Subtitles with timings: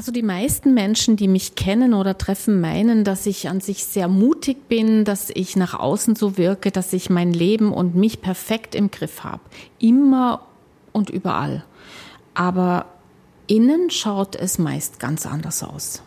[0.00, 4.08] Also die meisten Menschen, die mich kennen oder treffen, meinen, dass ich an sich sehr
[4.08, 8.74] mutig bin, dass ich nach außen so wirke, dass ich mein Leben und mich perfekt
[8.74, 9.42] im Griff habe.
[9.78, 10.40] Immer
[10.92, 11.66] und überall.
[12.32, 12.86] Aber
[13.46, 16.02] innen schaut es meist ganz anders aus.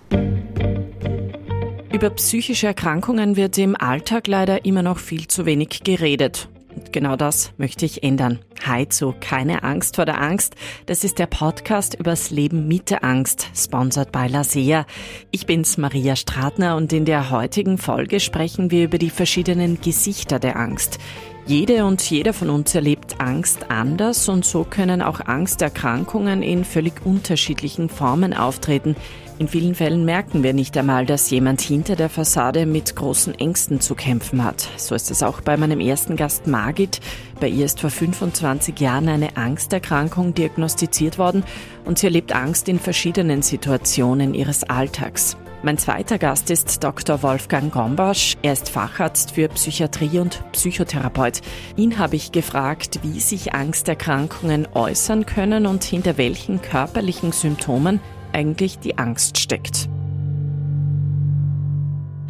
[1.91, 6.50] Über psychische Erkrankungen wird im Alltag leider immer noch viel zu wenig geredet.
[6.76, 8.39] Und genau das möchte ich ändern.
[8.66, 10.56] Hi zu Keine Angst vor der Angst.
[10.86, 14.86] Das ist der Podcast übers Leben mit der Angst, sponsored by Lasea.
[15.32, 20.39] Ich bin's Maria Stratner und in der heutigen Folge sprechen wir über die verschiedenen Gesichter
[20.39, 21.00] der Angst.
[21.46, 27.05] Jede und jeder von uns erlebt Angst anders und so können auch Angsterkrankungen in völlig
[27.05, 28.96] unterschiedlichen Formen auftreten.
[29.43, 33.81] In vielen Fällen merken wir nicht einmal, dass jemand hinter der Fassade mit großen Ängsten
[33.81, 34.69] zu kämpfen hat.
[34.78, 37.02] So ist es auch bei meinem ersten Gast Margit.
[37.42, 41.44] Bei ihr ist vor 25 Jahren eine Angsterkrankung diagnostiziert worden
[41.83, 45.36] und sie erlebt Angst in verschiedenen Situationen ihres Alltags.
[45.61, 47.22] Mein zweiter Gast ist Dr.
[47.22, 48.38] Wolfgang Gombasch.
[48.44, 51.41] Er ist Facharzt für Psychiatrie und Psychotherapeut.
[51.75, 57.99] Ihn habe ich gefragt, wie sich Angsterkrankungen äußern können und hinter welchen körperlichen Symptomen
[58.34, 59.88] eigentlich die Angst steckt.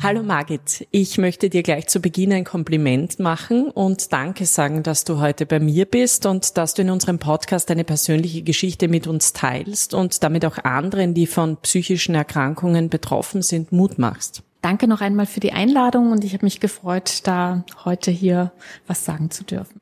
[0.04, 5.06] Hallo Margit, ich möchte dir gleich zu Beginn ein Kompliment machen und Danke sagen, dass
[5.06, 9.08] du heute bei mir bist und dass du in unserem Podcast eine persönliche Geschichte mit
[9.08, 14.44] uns teilst und damit auch anderen, die von psychischen Erkrankungen betroffen sind, Mut machst.
[14.62, 18.52] Danke noch einmal für die Einladung und ich habe mich gefreut, da heute hier
[18.88, 19.80] was sagen zu dürfen.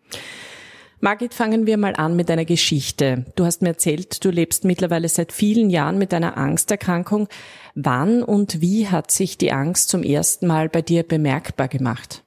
[1.03, 3.25] Margit, fangen wir mal an mit deiner Geschichte.
[3.35, 7.27] Du hast mir erzählt, du lebst mittlerweile seit vielen Jahren mit einer Angsterkrankung.
[7.73, 12.23] Wann und wie hat sich die Angst zum ersten Mal bei dir bemerkbar gemacht?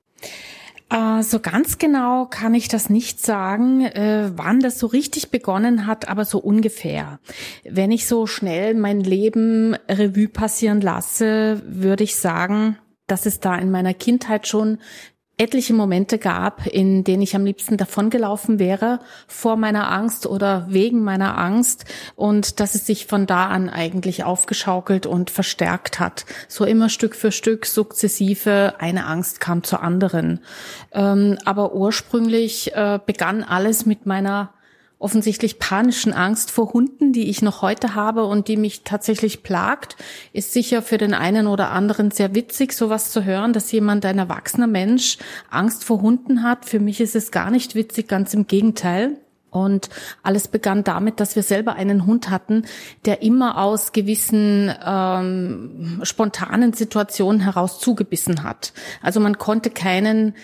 [0.90, 5.86] Äh, so ganz genau kann ich das nicht sagen, äh, wann das so richtig begonnen
[5.86, 7.20] hat, aber so ungefähr.
[7.62, 13.56] Wenn ich so schnell mein Leben Revue passieren lasse, würde ich sagen, dass es da
[13.56, 14.78] in meiner Kindheit schon
[15.36, 21.02] etliche Momente gab, in denen ich am liebsten davongelaufen wäre vor meiner Angst oder wegen
[21.02, 26.24] meiner Angst und dass es sich von da an eigentlich aufgeschaukelt und verstärkt hat.
[26.46, 30.40] So immer Stück für Stück sukzessive eine Angst kam zur anderen.
[30.92, 34.52] Ähm, aber ursprünglich äh, begann alles mit meiner
[35.04, 39.96] offensichtlich panischen Angst vor Hunden, die ich noch heute habe und die mich tatsächlich plagt,
[40.32, 44.18] ist sicher für den einen oder anderen sehr witzig, sowas zu hören, dass jemand, ein
[44.18, 45.18] erwachsener Mensch,
[45.50, 46.64] Angst vor Hunden hat.
[46.64, 49.18] Für mich ist es gar nicht witzig, ganz im Gegenteil.
[49.50, 49.88] Und
[50.24, 52.64] alles begann damit, dass wir selber einen Hund hatten,
[53.04, 58.72] der immer aus gewissen ähm, spontanen Situationen heraus zugebissen hat.
[59.00, 60.34] Also man konnte keinen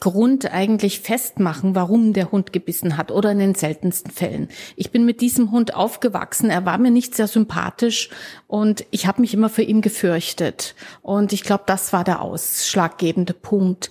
[0.00, 4.48] Grund eigentlich festmachen, warum der Hund gebissen hat oder in den seltensten Fällen.
[4.76, 8.10] Ich bin mit diesem Hund aufgewachsen, er war mir nicht sehr sympathisch
[8.46, 10.74] und ich habe mich immer für ihn gefürchtet.
[11.02, 13.90] Und ich glaube, das war der ausschlaggebende Punkt.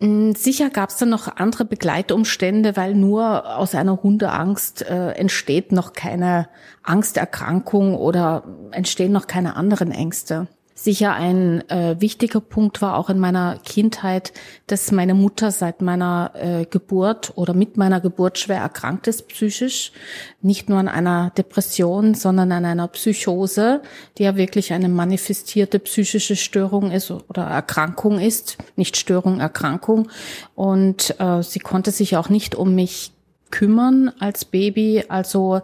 [0.00, 5.72] Hm, sicher gab es dann noch andere Begleitumstände, weil nur aus einer Hundeangst äh, entsteht
[5.72, 6.48] noch keine
[6.82, 10.48] Angsterkrankung oder entstehen noch keine anderen Ängste.
[10.82, 14.32] Sicher ein äh, wichtiger Punkt war auch in meiner Kindheit,
[14.66, 19.92] dass meine Mutter seit meiner äh, Geburt oder mit meiner Geburt schwer erkrankt ist psychisch.
[20.40, 23.82] Nicht nur an einer Depression, sondern an einer Psychose,
[24.16, 28.56] die ja wirklich eine manifestierte psychische Störung ist oder Erkrankung ist.
[28.76, 30.08] Nicht Störung, Erkrankung.
[30.54, 33.12] Und äh, sie konnte sich auch nicht um mich
[33.50, 35.04] kümmern als Baby.
[35.08, 35.60] Also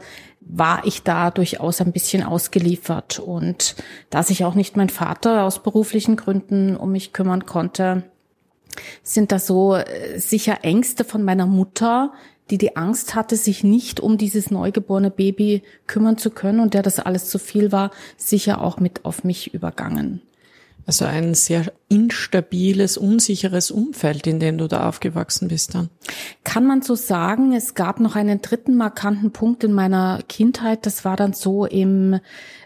[0.49, 3.19] war ich da durchaus ein bisschen ausgeliefert.
[3.19, 3.77] Und
[4.11, 8.05] da sich auch nicht mein Vater aus beruflichen Gründen um mich kümmern konnte,
[9.03, 12.12] sind da so äh, sicher Ängste von meiner Mutter,
[12.51, 16.83] die die Angst hatte, sich nicht um dieses neugeborene Baby kümmern zu können und der
[16.83, 20.23] das alles zu viel war, sicher auch mit auf mich übergangen.
[20.87, 25.91] Also ein sehr instabiles, unsicheres Umfeld, in dem du da aufgewachsen bist dann.
[26.45, 27.53] Kann man so sagen.
[27.53, 30.87] Es gab noch einen dritten markanten Punkt in meiner Kindheit.
[30.87, 32.21] Das war dann so im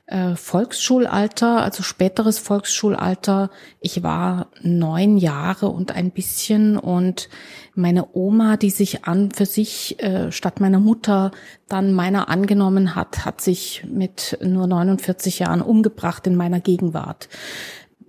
[0.05, 3.51] äh, Volksschulalter, also späteres Volksschulalter.
[3.81, 7.31] Ich war neun Jahre und ein bisschen und
[7.75, 11.31] meine Oma, die sich an für sich äh, statt meiner Mutter
[11.69, 17.28] dann meiner angenommen hat, hat sich mit nur 49 Jahren umgebracht in meiner Gegenwart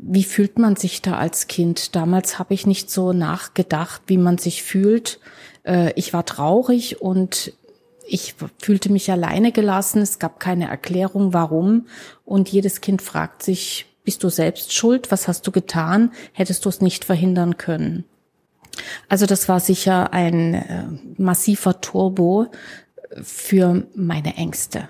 [0.01, 1.95] wie fühlt man sich da als Kind?
[1.95, 5.19] Damals habe ich nicht so nachgedacht, wie man sich fühlt.
[5.63, 7.53] Äh, ich war traurig und
[8.05, 10.01] ich fühlte mich alleine gelassen.
[10.01, 11.87] Es gab keine Erklärung, warum.
[12.25, 15.11] Und jedes Kind fragt sich, bist du selbst schuld?
[15.11, 16.11] Was hast du getan?
[16.33, 18.03] Hättest du es nicht verhindern können?
[19.07, 20.85] Also das war sicher ein äh,
[21.17, 22.47] massiver Turbo
[23.21, 24.87] für meine Ängste.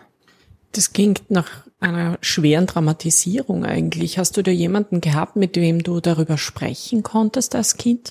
[0.71, 4.17] Das klingt nach einer schweren Dramatisierung eigentlich.
[4.17, 8.09] Hast du da jemanden gehabt, mit dem du darüber sprechen konntest als Kind?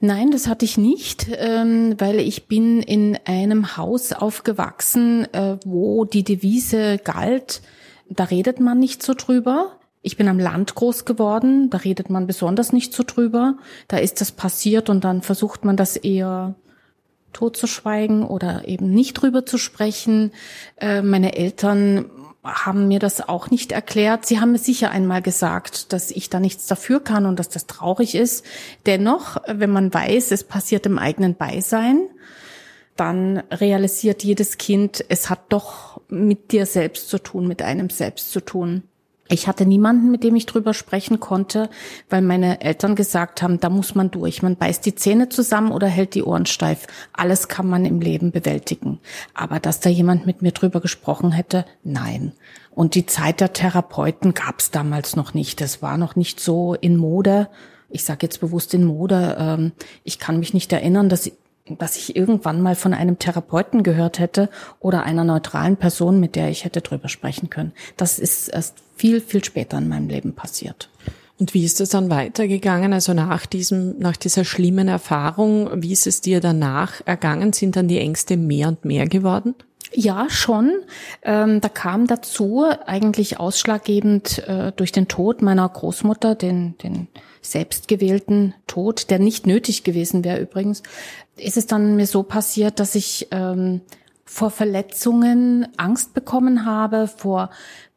[0.00, 6.04] Nein, das hatte ich nicht, ähm, weil ich bin in einem Haus aufgewachsen, äh, wo
[6.04, 7.62] die Devise galt,
[8.10, 9.78] da redet man nicht so drüber.
[10.02, 13.56] Ich bin am Land groß geworden, da redet man besonders nicht so drüber.
[13.88, 16.56] Da ist das passiert und dann versucht man das eher
[17.32, 20.32] totzuschweigen oder eben nicht drüber zu sprechen.
[20.76, 22.10] Äh, meine Eltern
[22.44, 24.26] haben mir das auch nicht erklärt.
[24.26, 27.66] Sie haben mir sicher einmal gesagt, dass ich da nichts dafür kann und dass das
[27.66, 28.44] traurig ist.
[28.86, 32.08] Dennoch, wenn man weiß, es passiert im eigenen Beisein,
[32.96, 38.30] dann realisiert jedes Kind, es hat doch mit dir selbst zu tun, mit einem selbst
[38.30, 38.84] zu tun.
[39.28, 41.70] Ich hatte niemanden, mit dem ich drüber sprechen konnte,
[42.10, 44.42] weil meine Eltern gesagt haben, da muss man durch.
[44.42, 46.86] Man beißt die Zähne zusammen oder hält die Ohren steif.
[47.14, 49.00] Alles kann man im Leben bewältigen.
[49.32, 52.32] Aber dass da jemand mit mir drüber gesprochen hätte, nein.
[52.70, 55.60] Und die Zeit der Therapeuten gab es damals noch nicht.
[55.62, 57.48] Das war noch nicht so in Mode.
[57.88, 59.36] Ich sage jetzt bewusst in Mode.
[59.38, 59.72] Ähm,
[60.02, 61.30] ich kann mich nicht erinnern, dass
[61.78, 64.50] dass ich irgendwann mal von einem Therapeuten gehört hätte
[64.80, 67.72] oder einer neutralen Person, mit der ich hätte drüber sprechen können.
[67.96, 70.88] Das ist erst viel, viel später in meinem Leben passiert.
[71.38, 72.92] Und wie ist es dann weitergegangen?
[72.92, 77.52] Also nach diesem, nach dieser schlimmen Erfahrung, wie ist es dir danach ergangen?
[77.52, 79.54] Sind dann die Ängste mehr und mehr geworden?
[79.92, 80.72] Ja, schon.
[81.22, 87.08] Ähm, da kam dazu eigentlich ausschlaggebend äh, durch den Tod meiner Großmutter, den, den
[87.42, 90.82] selbstgewählten Tod, der nicht nötig gewesen wäre übrigens,
[91.36, 93.82] ist es dann mir so passiert, dass ich ähm,
[94.24, 97.50] vor Verletzungen Angst bekommen habe, vor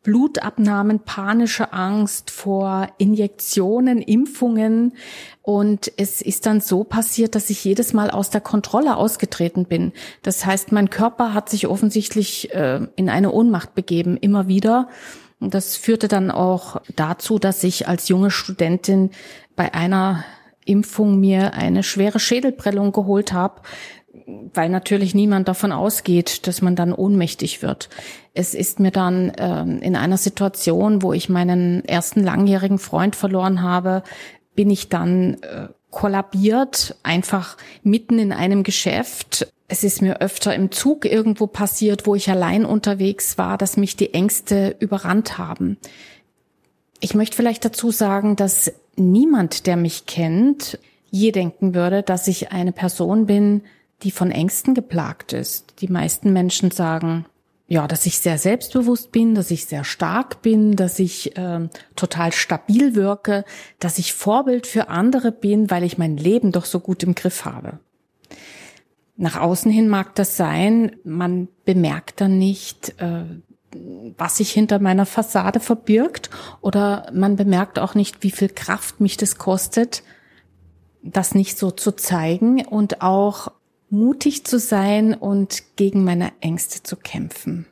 [0.08, 4.94] Blutabnahmen, panische Angst vor Injektionen, Impfungen.
[5.42, 9.92] Und es ist dann so passiert, dass ich jedes Mal aus der Kontrolle ausgetreten bin.
[10.22, 14.88] Das heißt, mein Körper hat sich offensichtlich äh, in eine Ohnmacht begeben, immer wieder.
[15.42, 19.12] Und das führte dann auch dazu, dass ich als junge Studentin
[19.58, 20.24] bei einer
[20.64, 23.62] Impfung mir eine schwere Schädelprellung geholt habe,
[24.28, 27.90] weil natürlich niemand davon ausgeht, dass man dann ohnmächtig wird.
[28.34, 33.62] Es ist mir dann ähm, in einer Situation, wo ich meinen ersten langjährigen Freund verloren
[33.62, 34.04] habe,
[34.54, 39.48] bin ich dann äh, kollabiert, einfach mitten in einem Geschäft.
[39.70, 43.96] Es ist mir öfter im Zug irgendwo passiert, wo ich allein unterwegs war, dass mich
[43.96, 45.78] die Ängste überrannt haben.
[47.00, 50.80] Ich möchte vielleicht dazu sagen, dass niemand, der mich kennt,
[51.12, 53.62] je denken würde, dass ich eine Person bin,
[54.04, 55.82] die von Ängsten geplagt ist.
[55.82, 57.26] Die meisten Menschen sagen,
[57.68, 62.32] ja, dass ich sehr selbstbewusst bin, dass ich sehr stark bin, dass ich äh, total
[62.32, 63.44] stabil wirke,
[63.80, 67.44] dass ich Vorbild für andere bin, weil ich mein Leben doch so gut im Griff
[67.44, 67.80] habe.
[69.18, 73.24] Nach außen hin mag das sein, man bemerkt dann nicht, äh,
[74.18, 76.30] was sich hinter meiner Fassade verbirgt
[76.62, 80.04] oder man bemerkt auch nicht, wie viel Kraft mich das kostet,
[81.04, 83.52] das nicht so zu zeigen und auch
[83.90, 87.66] mutig zu sein und gegen meine Ängste zu kämpfen.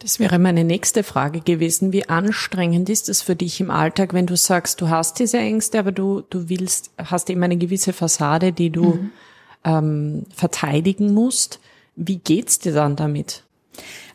[0.00, 1.92] Das wäre meine nächste Frage gewesen.
[1.92, 5.78] Wie anstrengend ist es für dich im Alltag, wenn du sagst, du hast diese Ängste,
[5.78, 9.10] aber du, du willst, hast eben eine gewisse Fassade, die du mhm.
[9.64, 11.60] ähm, verteidigen musst.
[11.96, 13.44] Wie geht's dir dann damit?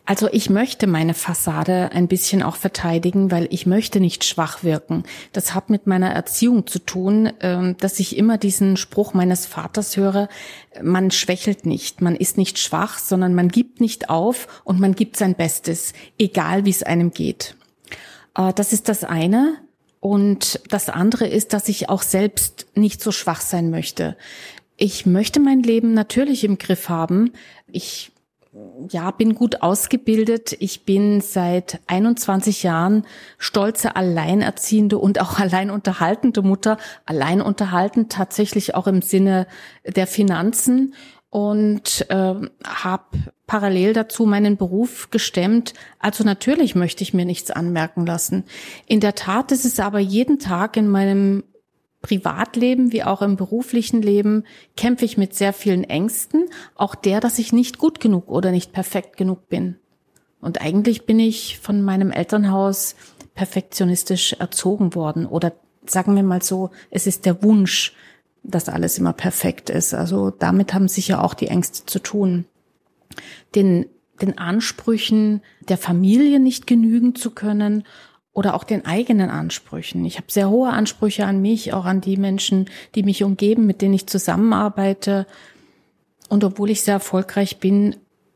[0.08, 5.04] Also ich möchte meine Fassade ein bisschen auch verteidigen, weil ich möchte nicht schwach wirken.
[5.34, 9.98] Das hat mit meiner Erziehung zu tun, ähm, dass ich immer diesen Spruch meines Vaters
[9.98, 10.30] höre,
[10.82, 15.18] man schwächelt nicht, man ist nicht schwach, sondern man gibt nicht auf und man gibt
[15.18, 17.56] sein Bestes, egal wie es einem geht.
[18.38, 19.56] Äh, das ist das eine.
[20.02, 24.16] Und das andere ist, dass ich auch selbst nicht so schwach sein möchte.
[24.78, 27.32] Ich möchte mein Leben natürlich im Griff haben.
[27.72, 28.12] Ich
[28.90, 30.56] ja, bin gut ausgebildet.
[30.60, 33.06] Ich bin seit 21 Jahren
[33.38, 36.78] stolze Alleinerziehende und auch alleinunterhaltende Mutter.
[37.06, 39.48] Alleinunterhaltend tatsächlich auch im Sinne
[39.86, 40.94] der Finanzen
[41.30, 42.36] und äh,
[42.66, 43.04] habe
[43.46, 45.74] parallel dazu meinen Beruf gestemmt.
[46.00, 48.46] Also natürlich möchte ich mir nichts anmerken lassen.
[48.86, 51.44] In der Tat ist es aber jeden Tag in meinem
[52.06, 54.44] Privatleben wie auch im beruflichen Leben
[54.78, 56.46] kämpfe ich mit sehr vielen Ängsten,
[56.76, 59.78] auch der, dass ich nicht gut genug oder nicht perfekt genug bin.
[60.40, 62.96] Und eigentlich bin ich von meinem Elternhaus
[63.34, 65.54] perfektionistisch erzogen worden oder
[65.88, 67.96] sagen wir mal so, es ist der Wunsch,
[68.44, 69.96] dass alles immer perfekt ist.
[69.96, 72.46] Also damit haben sicher auch die Ängste zu tun.
[73.56, 73.88] Den,
[74.22, 77.84] den Ansprüchen der Familie nicht genügen zu können
[78.36, 80.04] oder auch den eigenen Ansprüchen.
[80.04, 83.82] Ich habe sehr hohe Ansprüche an mich, auch an die Menschen, die mich umgeben, mit
[83.82, 85.26] denen ich zusammenarbeite.
[86.28, 87.96] Und obwohl ich sehr erfolgreich bin,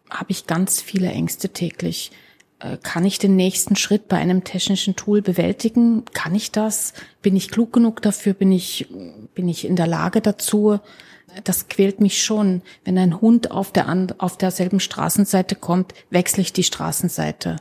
[0.10, 2.12] habe ich ganz viele Ängste täglich.
[2.60, 6.06] Äh, kann ich den nächsten Schritt bei einem technischen Tool bewältigen?
[6.14, 6.94] Kann ich das?
[7.22, 8.34] Bin ich klug genug dafür?
[8.34, 8.88] Bin ich,
[9.36, 10.80] bin ich in der Lage dazu?
[11.44, 12.62] Das quält mich schon.
[12.86, 17.58] Wenn ein Hund auf der, auf derselben Straßenseite kommt, wechsle ich die Straßenseite.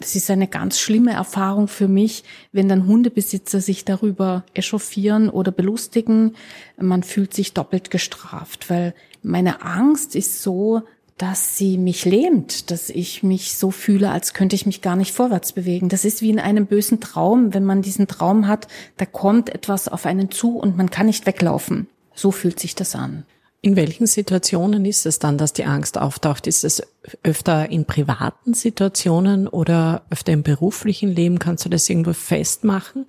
[0.00, 5.52] Das ist eine ganz schlimme Erfahrung für mich, wenn dann Hundebesitzer sich darüber echauffieren oder
[5.52, 6.36] belustigen.
[6.78, 10.82] Man fühlt sich doppelt gestraft, weil meine Angst ist so,
[11.18, 15.12] dass sie mich lähmt, dass ich mich so fühle, als könnte ich mich gar nicht
[15.12, 15.90] vorwärts bewegen.
[15.90, 19.86] Das ist wie in einem bösen Traum, wenn man diesen Traum hat, da kommt etwas
[19.86, 21.88] auf einen zu und man kann nicht weglaufen.
[22.14, 23.24] So fühlt sich das an.
[23.62, 26.46] In welchen Situationen ist es dann, dass die Angst auftaucht?
[26.46, 26.82] Ist es
[27.22, 31.38] öfter in privaten Situationen oder öfter im beruflichen Leben?
[31.38, 33.04] Kannst du das irgendwo festmachen?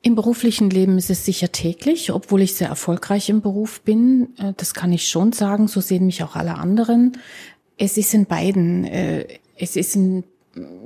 [0.00, 4.28] Im beruflichen Leben ist es sicher täglich, obwohl ich sehr erfolgreich im Beruf bin.
[4.38, 5.68] Äh, das kann ich schon sagen.
[5.68, 7.18] So sehen mich auch alle anderen.
[7.76, 10.24] Es ist in beiden, äh, es ist in,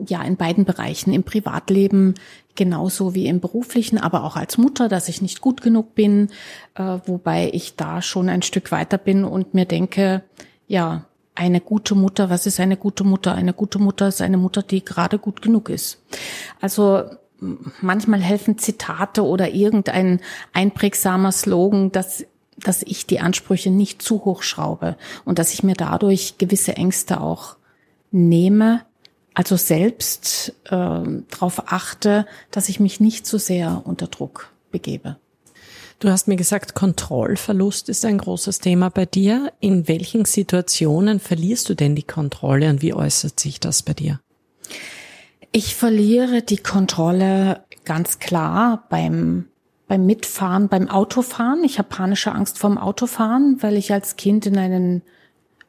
[0.09, 1.13] ja, in beiden Bereichen.
[1.13, 2.15] Im Privatleben
[2.55, 6.29] genauso wie im beruflichen, aber auch als Mutter, dass ich nicht gut genug bin,
[6.75, 10.23] äh, wobei ich da schon ein Stück weiter bin und mir denke,
[10.67, 13.35] ja, eine gute Mutter, was ist eine gute Mutter?
[13.35, 16.03] Eine gute Mutter ist eine Mutter, die gerade gut genug ist.
[16.61, 17.05] Also
[17.81, 20.21] manchmal helfen Zitate oder irgendein
[20.53, 22.27] einprägsamer Slogan, dass
[22.59, 27.21] dass ich die Ansprüche nicht zu hoch schraube und dass ich mir dadurch gewisse Ängste
[27.21, 27.57] auch
[28.11, 28.83] nehme,
[29.35, 35.17] also selbst äh, darauf achte, dass ich mich nicht zu so sehr unter Druck begebe.
[35.99, 39.53] Du hast mir gesagt, Kontrollverlust ist ein großes Thema bei dir.
[39.61, 44.21] In welchen Situationen verlierst du denn die Kontrolle und wie äußert sich das bei dir?
[45.53, 49.47] Ich verliere die Kontrolle ganz klar beim
[49.93, 51.65] beim Mitfahren, beim Autofahren.
[51.65, 55.03] Ich habe panische Angst vorm Autofahren, weil ich als Kind in einen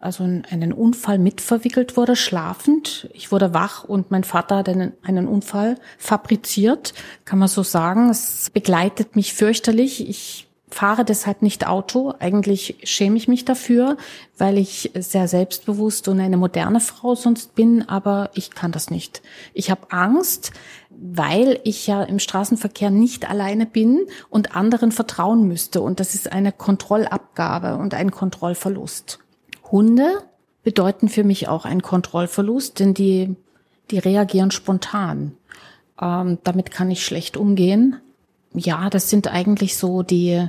[0.03, 3.09] also in einen Unfall mitverwickelt wurde, schlafend.
[3.13, 6.93] Ich wurde wach und mein Vater hat einen, einen Unfall fabriziert,
[7.25, 8.09] kann man so sagen.
[8.09, 10.07] Es begleitet mich fürchterlich.
[10.07, 12.13] Ich fahre deshalb nicht Auto.
[12.19, 13.97] Eigentlich schäme ich mich dafür,
[14.37, 19.21] weil ich sehr selbstbewusst und eine moderne Frau sonst bin, aber ich kann das nicht.
[19.53, 20.51] Ich habe Angst,
[20.89, 25.81] weil ich ja im Straßenverkehr nicht alleine bin und anderen vertrauen müsste.
[25.81, 29.19] Und das ist eine Kontrollabgabe und ein Kontrollverlust.
[29.73, 30.21] Hunde
[30.63, 33.35] bedeuten für mich auch einen Kontrollverlust, denn die,
[33.89, 35.35] die reagieren spontan.
[35.99, 37.97] Ähm, damit kann ich schlecht umgehen.
[38.53, 40.47] Ja, das sind eigentlich so die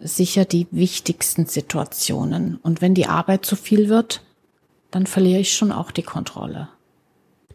[0.00, 2.58] sicher die wichtigsten Situationen.
[2.62, 4.22] Und wenn die Arbeit zu viel wird,
[4.92, 6.68] dann verliere ich schon auch die Kontrolle.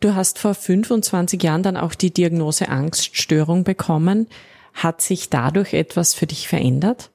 [0.01, 4.27] Du hast vor 25 Jahren dann auch die Diagnose Angststörung bekommen.
[4.73, 7.09] Hat sich dadurch etwas für dich verändert?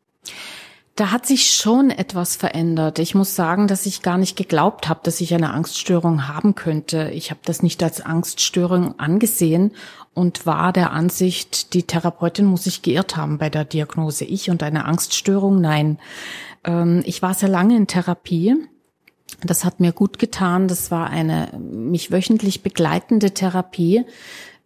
[0.96, 3.00] Da hat sich schon etwas verändert.
[3.00, 7.10] Ich muss sagen, dass ich gar nicht geglaubt habe, dass ich eine Angststörung haben könnte.
[7.12, 9.72] Ich habe das nicht als Angststörung angesehen
[10.14, 14.24] und war der Ansicht, die Therapeutin muss sich geirrt haben bei der Diagnose.
[14.24, 15.98] Ich und eine Angststörung, nein.
[16.62, 18.54] Ähm, ich war sehr lange in Therapie.
[19.42, 20.68] Das hat mir gut getan.
[20.68, 24.04] Das war eine mich wöchentlich begleitende Therapie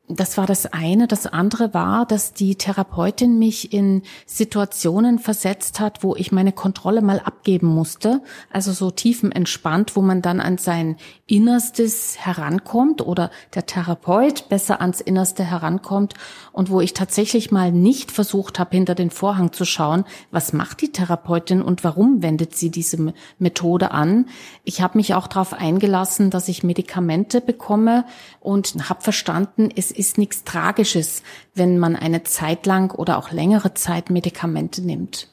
[0.09, 1.07] das war das eine.
[1.07, 7.03] Das andere war, dass die Therapeutin mich in Situationen versetzt hat, wo ich meine Kontrolle
[7.03, 8.23] mal abgeben musste.
[8.51, 10.97] Also so tiefenentspannt, wo man dann an sein
[11.27, 16.15] Innerstes herankommt oder der Therapeut besser ans Innerste herankommt
[16.53, 20.81] und wo ich tatsächlich mal nicht versucht habe, hinter den Vorhang zu schauen, was macht
[20.81, 24.27] die Therapeutin und warum wendet sie diese Methode an.
[24.65, 28.05] Ich habe mich auch darauf eingelassen, dass ich Medikamente bekomme
[28.49, 31.23] und habe verstanden, es ist nichts Tragisches,
[31.55, 35.29] wenn man eine Zeit lang oder auch längere Zeit Medikamente nimmt.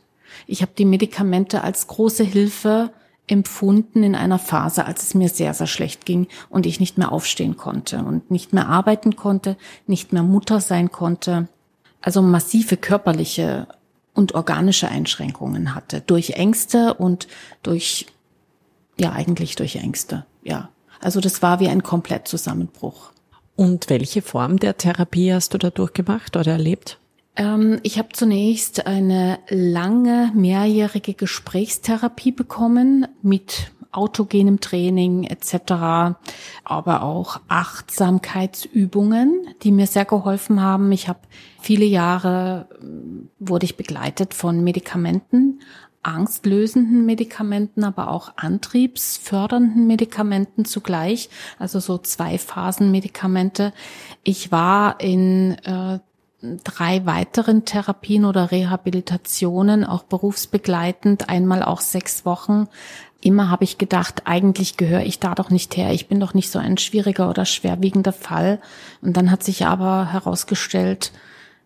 [0.47, 2.91] Ich habe die Medikamente als große Hilfe
[3.27, 7.13] empfunden in einer Phase, als es mir sehr, sehr schlecht ging und ich nicht mehr
[7.13, 9.55] aufstehen konnte und nicht mehr arbeiten konnte,
[9.87, 11.47] nicht mehr Mutter sein konnte.
[12.01, 13.65] Also massive körperliche
[14.13, 17.29] und organische Einschränkungen hatte durch Ängste und
[17.63, 18.07] durch,
[18.99, 20.67] ja, eigentlich durch Ängste, ja.
[21.05, 23.11] Also das war wie ein Komplettzusammenbruch.
[23.55, 26.97] Und welche Form der Therapie hast du da durchgemacht oder erlebt?
[27.35, 36.17] Ähm, ich habe zunächst eine lange, mehrjährige Gesprächstherapie bekommen mit autogenem Training etc.,
[36.63, 40.91] aber auch Achtsamkeitsübungen, die mir sehr geholfen haben.
[40.91, 41.19] Ich habe
[41.61, 42.67] viele Jahre
[43.37, 45.59] wurde ich begleitet von Medikamenten,
[46.05, 53.73] angstlösenden Medikamenten, aber auch antriebsfördernden Medikamenten zugleich, also so zwei Phasen Medikamente.
[54.23, 55.99] Ich war in äh,
[56.63, 62.67] drei weiteren Therapien oder Rehabilitationen, auch berufsbegleitend, einmal auch sechs Wochen.
[63.21, 65.91] immer habe ich gedacht, eigentlich gehöre ich da doch nicht her.
[65.91, 68.59] Ich bin doch nicht so ein schwieriger oder schwerwiegender Fall.
[69.01, 71.11] Und dann hat sich aber herausgestellt,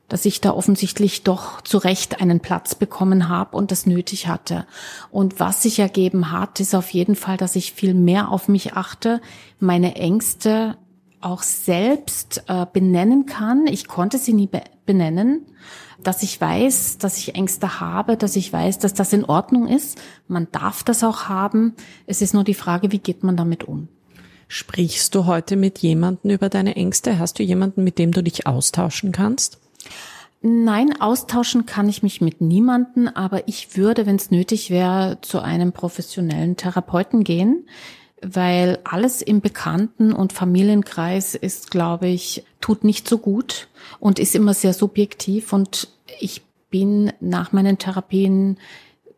[0.10, 4.66] dass ich da offensichtlich doch zu Recht einen Platz bekommen habe und das nötig hatte.
[5.12, 8.74] Und was sich ergeben hat, ist auf jeden Fall, dass ich viel mehr auf mich
[8.74, 9.22] achte,
[9.60, 10.78] meine Ängste
[11.22, 13.68] auch selbst äh, benennen kann.
[13.68, 15.46] Ich konnte sie nie be benennen,
[16.02, 20.00] dass ich weiß, dass ich Ängste habe, dass ich weiß, dass das in Ordnung ist.
[20.28, 21.76] Man darf das auch haben.
[22.08, 23.88] Es ist nur die Frage, wie geht man damit um?
[24.48, 27.20] Sprichst du heute mit jemandem über deine Ängste?
[27.20, 29.60] Hast du jemanden, mit dem du dich austauschen kannst?
[30.42, 35.42] Nein, austauschen kann ich mich mit niemanden, aber ich würde, wenn es nötig wäre, zu
[35.42, 37.68] einem professionellen Therapeuten gehen,
[38.22, 43.68] weil alles im Bekannten- und Familienkreis ist, glaube ich, tut nicht so gut
[44.00, 45.90] und ist immer sehr subjektiv und
[46.22, 48.58] ich bin nach meinen Therapien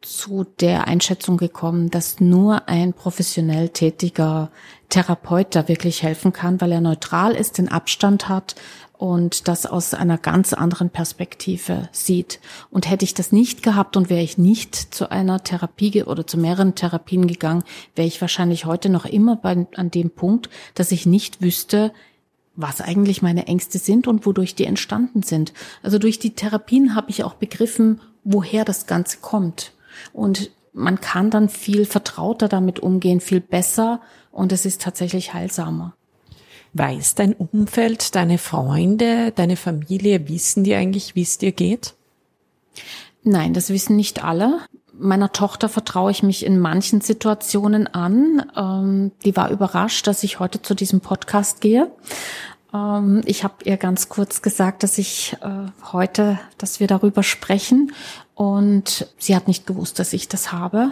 [0.01, 4.49] zu der Einschätzung gekommen, dass nur ein professionell tätiger
[4.89, 8.55] Therapeut da wirklich helfen kann, weil er neutral ist, den Abstand hat,
[9.01, 12.39] und das aus einer ganz anderen Perspektive sieht.
[12.69, 16.37] Und hätte ich das nicht gehabt und wäre ich nicht zu einer Therapie oder zu
[16.37, 17.63] mehreren Therapien gegangen,
[17.95, 21.91] wäre ich wahrscheinlich heute noch immer bei, an dem Punkt, dass ich nicht wüsste,
[22.55, 25.51] was eigentlich meine Ängste sind und wodurch die entstanden sind.
[25.81, 29.73] Also durch die Therapien habe ich auch begriffen, woher das Ganze kommt.
[30.13, 33.99] Und man kann dann viel vertrauter damit umgehen, viel besser
[34.31, 35.95] und es ist tatsächlich heilsamer.
[36.73, 41.95] Weiß dein Umfeld, deine Freunde, deine Familie, wissen die eigentlich, wie es dir geht?
[43.23, 44.59] Nein, das wissen nicht alle.
[44.93, 48.51] Meiner Tochter vertraue ich mich in manchen Situationen an.
[48.55, 51.91] Ähm, die war überrascht, dass ich heute zu diesem Podcast gehe.
[52.73, 57.91] Ähm, ich habe ihr ganz kurz gesagt, dass ich äh, heute, dass wir darüber sprechen.
[58.33, 60.91] Und sie hat nicht gewusst, dass ich das habe.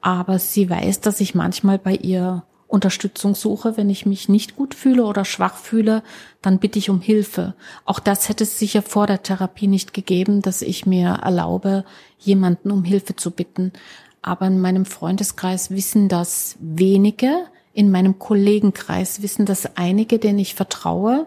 [0.00, 4.74] Aber sie weiß, dass ich manchmal bei ihr Unterstützung suche, wenn ich mich nicht gut
[4.74, 6.02] fühle oder schwach fühle,
[6.42, 7.54] dann bitte ich um Hilfe.
[7.86, 11.84] Auch das hätte es sicher vor der Therapie nicht gegeben, dass ich mir erlaube,
[12.18, 13.72] jemanden um Hilfe zu bitten.
[14.20, 20.54] Aber in meinem Freundeskreis wissen das wenige, in meinem Kollegenkreis wissen das einige, denen ich
[20.54, 21.26] vertraue.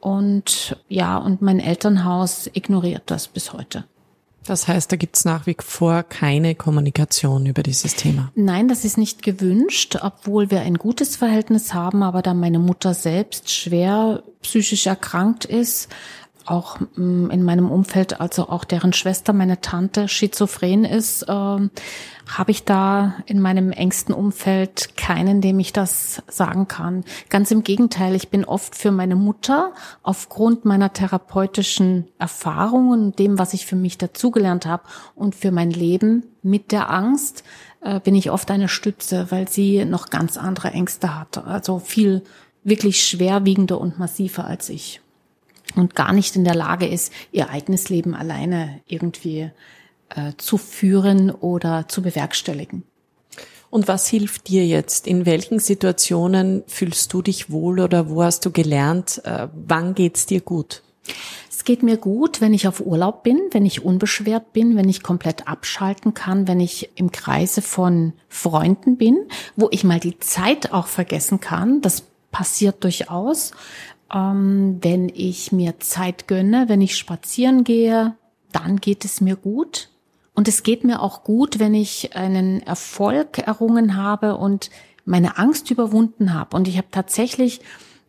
[0.00, 3.84] Und ja, und mein Elternhaus ignoriert das bis heute.
[4.46, 8.30] Das heißt, da gibt's nach wie vor keine Kommunikation über dieses Thema.
[8.34, 12.94] Nein, das ist nicht gewünscht, obwohl wir ein gutes Verhältnis haben, aber da meine Mutter
[12.94, 15.88] selbst schwer psychisch erkrankt ist,
[16.46, 22.50] auch mm, in meinem Umfeld, also auch deren Schwester, meine Tante, schizophren ist, äh, habe
[22.50, 27.04] ich da in meinem engsten Umfeld keinen, dem ich das sagen kann.
[27.28, 33.54] Ganz im Gegenteil, ich bin oft für meine Mutter aufgrund meiner therapeutischen Erfahrungen dem, was
[33.54, 37.44] ich für mich dazugelernt habe und für mein Leben mit der Angst,
[37.82, 41.38] äh, bin ich oft eine Stütze, weil sie noch ganz andere Ängste hat.
[41.46, 42.22] Also viel
[42.64, 45.02] wirklich schwerwiegender und massiver als ich
[45.74, 49.50] und gar nicht in der Lage ist, ihr eigenes Leben alleine irgendwie
[50.10, 52.84] äh, zu führen oder zu bewerkstelligen.
[53.70, 55.08] Und was hilft dir jetzt?
[55.08, 59.20] In welchen Situationen fühlst du dich wohl oder wo hast du gelernt?
[59.24, 60.82] Äh, wann geht's dir gut?
[61.50, 65.02] Es geht mir gut, wenn ich auf Urlaub bin, wenn ich unbeschwert bin, wenn ich
[65.02, 69.16] komplett abschalten kann, wenn ich im Kreise von Freunden bin,
[69.56, 71.80] wo ich mal die Zeit auch vergessen kann.
[71.80, 73.52] Das passiert durchaus
[74.14, 78.14] ähm, wenn ich mir Zeit gönne, wenn ich spazieren gehe,
[78.52, 79.90] dann geht es mir gut.
[80.34, 84.70] Und es geht mir auch gut, wenn ich einen Erfolg errungen habe und
[85.04, 86.56] meine Angst überwunden habe.
[86.56, 87.60] Und ich habe tatsächlich,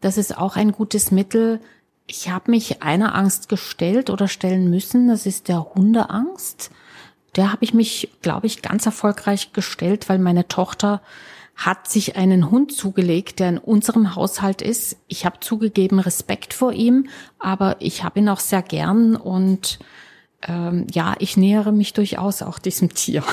[0.02, 1.60] das ist auch ein gutes Mittel,
[2.08, 6.70] ich habe mich einer Angst gestellt oder stellen müssen, das ist der Hundeangst.
[7.36, 11.02] Der habe ich mich, glaube ich, ganz erfolgreich gestellt, weil meine Tochter
[11.56, 14.98] hat sich einen Hund zugelegt, der in unserem Haushalt ist.
[15.08, 17.08] Ich habe zugegeben Respekt vor ihm,
[17.40, 19.80] aber ich habe ihn auch sehr gern und
[20.48, 23.24] ähm, ja, ich nähere mich durchaus auch diesem Tier.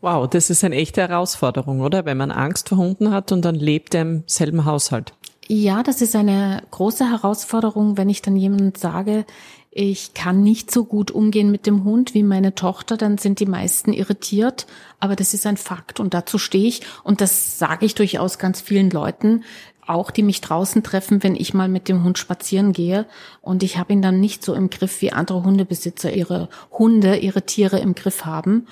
[0.00, 2.04] Wow, das ist eine echte Herausforderung, oder?
[2.04, 5.12] Wenn man Angst vor Hunden hat und dann lebt er im selben Haushalt.
[5.48, 9.26] Ja, das ist eine große Herausforderung, wenn ich dann jemandem sage,
[9.74, 13.46] ich kann nicht so gut umgehen mit dem Hund wie meine Tochter, dann sind die
[13.46, 14.66] meisten irritiert.
[15.00, 16.82] Aber das ist ein Fakt und dazu stehe ich.
[17.04, 19.44] Und das sage ich durchaus ganz vielen Leuten,
[19.86, 23.06] auch die mich draußen treffen, wenn ich mal mit dem Hund spazieren gehe.
[23.40, 27.46] Und ich habe ihn dann nicht so im Griff, wie andere Hundebesitzer ihre Hunde, ihre
[27.46, 28.66] Tiere im Griff haben.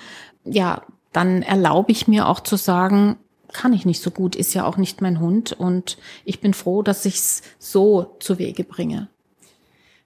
[0.45, 0.83] Ja,
[1.13, 3.17] dann erlaube ich mir auch zu sagen,
[3.51, 5.53] kann ich nicht so gut, ist ja auch nicht mein Hund.
[5.53, 9.09] Und ich bin froh, dass ich es so zu Wege bringe.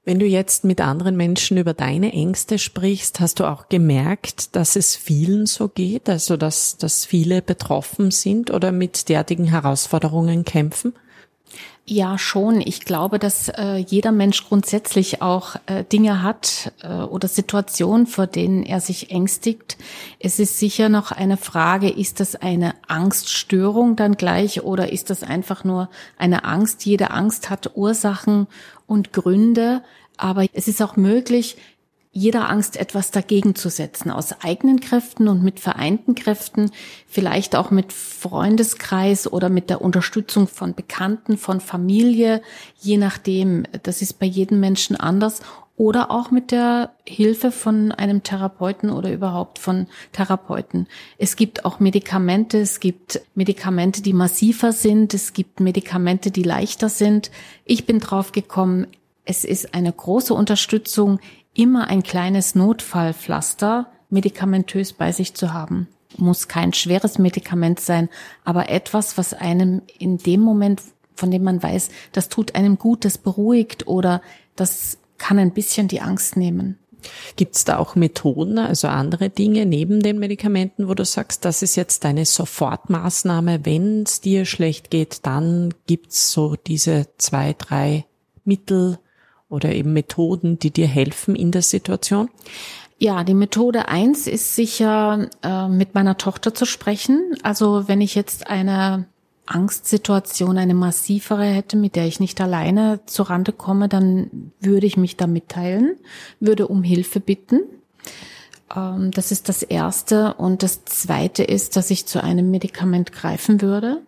[0.05, 4.75] Wenn du jetzt mit anderen Menschen über deine Ängste sprichst, hast du auch gemerkt, dass
[4.75, 10.93] es vielen so geht, also dass, dass viele betroffen sind oder mit derartigen Herausforderungen kämpfen?
[11.87, 12.61] Ja, schon.
[12.61, 18.25] Ich glaube, dass äh, jeder Mensch grundsätzlich auch äh, Dinge hat äh, oder Situationen, vor
[18.25, 19.77] denen er sich ängstigt.
[20.17, 25.21] Es ist sicher noch eine Frage, ist das eine Angststörung dann gleich oder ist das
[25.21, 26.87] einfach nur eine Angst?
[26.87, 28.47] Jede Angst hat Ursachen
[28.87, 29.83] und Gründe,
[30.17, 31.55] aber es ist auch möglich,
[32.17, 36.71] jeder Angst etwas dagegen zu setzen, aus eigenen Kräften und mit vereinten Kräften,
[37.08, 42.41] vielleicht auch mit Freundeskreis oder mit der Unterstützung von Bekannten, von Familie,
[42.80, 45.41] je nachdem, das ist bei jedem Menschen anders,
[45.75, 50.88] oder auch mit der Hilfe von einem Therapeuten oder überhaupt von Therapeuten.
[51.17, 56.88] Es gibt auch Medikamente, es gibt Medikamente, die massiver sind, es gibt Medikamente, die leichter
[56.88, 57.30] sind.
[57.65, 58.88] Ich bin drauf gekommen,
[59.25, 61.19] es ist eine große Unterstützung,
[61.55, 65.87] immer ein kleines Notfallpflaster medikamentös bei sich zu haben.
[66.17, 68.09] Muss kein schweres Medikament sein,
[68.43, 70.81] aber etwas, was einem in dem Moment,
[71.15, 74.21] von dem man weiß, das tut einem gut, das beruhigt oder
[74.55, 76.77] das kann ein bisschen die Angst nehmen.
[77.35, 81.61] Gibt es da auch Methoden, also andere Dinge neben den Medikamenten, wo du sagst, das
[81.61, 88.05] ist jetzt deine Sofortmaßnahme, wenn es dir schlecht geht, dann gibt's so diese zwei, drei
[88.43, 88.99] Mittel,
[89.55, 92.29] oder eben Methoden, die dir helfen in der Situation?
[92.97, 97.35] Ja, die Methode eins ist sicher, äh, mit meiner Tochter zu sprechen.
[97.43, 99.05] Also wenn ich jetzt eine
[99.45, 105.17] Angstsituation, eine massivere hätte, mit der ich nicht alleine zurande komme, dann würde ich mich
[105.17, 105.97] da mitteilen,
[106.39, 107.61] würde um Hilfe bitten.
[108.75, 110.33] Ähm, das ist das Erste.
[110.35, 114.01] Und das Zweite ist, dass ich zu einem Medikament greifen würde.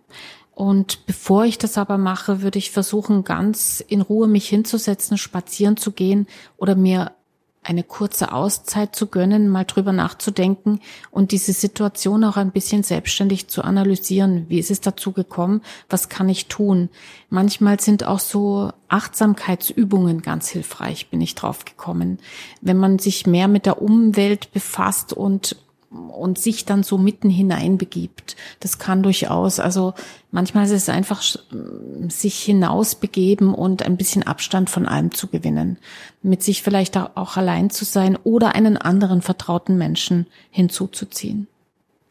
[0.58, 5.78] Und bevor ich das aber mache, würde ich versuchen, ganz in Ruhe mich hinzusetzen, spazieren
[5.78, 6.26] zu gehen
[6.58, 7.12] oder mir
[7.62, 10.80] eine kurze Auszeit zu gönnen, mal drüber nachzudenken
[11.12, 14.48] und diese Situation auch ein bisschen selbstständig zu analysieren.
[14.50, 15.62] Wie ist es dazu gekommen?
[15.90, 16.90] Was kann ich tun?
[17.30, 22.18] Manchmal sind auch so Achtsamkeitsübungen ganz hilfreich, bin ich drauf gekommen.
[22.62, 25.56] Wenn man sich mehr mit der Umwelt befasst und
[25.90, 28.36] und sich dann so mitten hinein begibt.
[28.60, 29.94] Das kann durchaus, also
[30.32, 31.24] manchmal ist es einfach
[32.10, 35.78] sich hinausbegeben und ein bisschen Abstand von allem zu gewinnen.
[36.22, 41.48] Mit sich vielleicht auch allein zu sein oder einen anderen vertrauten Menschen hinzuzuziehen.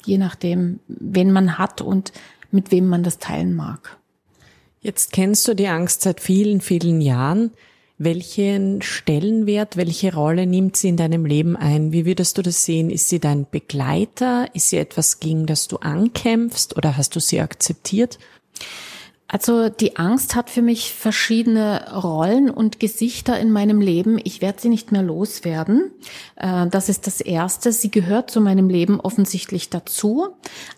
[0.05, 2.13] Je nachdem, wen man hat und
[2.51, 3.99] mit wem man das teilen mag.
[4.81, 7.51] Jetzt kennst du die Angst seit vielen, vielen Jahren.
[7.99, 11.93] Welchen Stellenwert, welche Rolle nimmt sie in deinem Leben ein?
[11.93, 12.91] Wie würdest du das sehen?
[12.91, 14.55] Ist sie dein Begleiter?
[14.55, 18.19] Ist sie etwas, gegen das du ankämpfst oder hast du sie akzeptiert?
[19.29, 24.21] Also die Angst hat für mich verschiedene Rollen und Gesichter in meinem Leben.
[24.23, 25.91] Ich werde sie nicht mehr loswerden.
[26.37, 27.73] Äh, das ist das Erste.
[27.73, 30.29] Sie gehört zu meinem Leben offensichtlich dazu.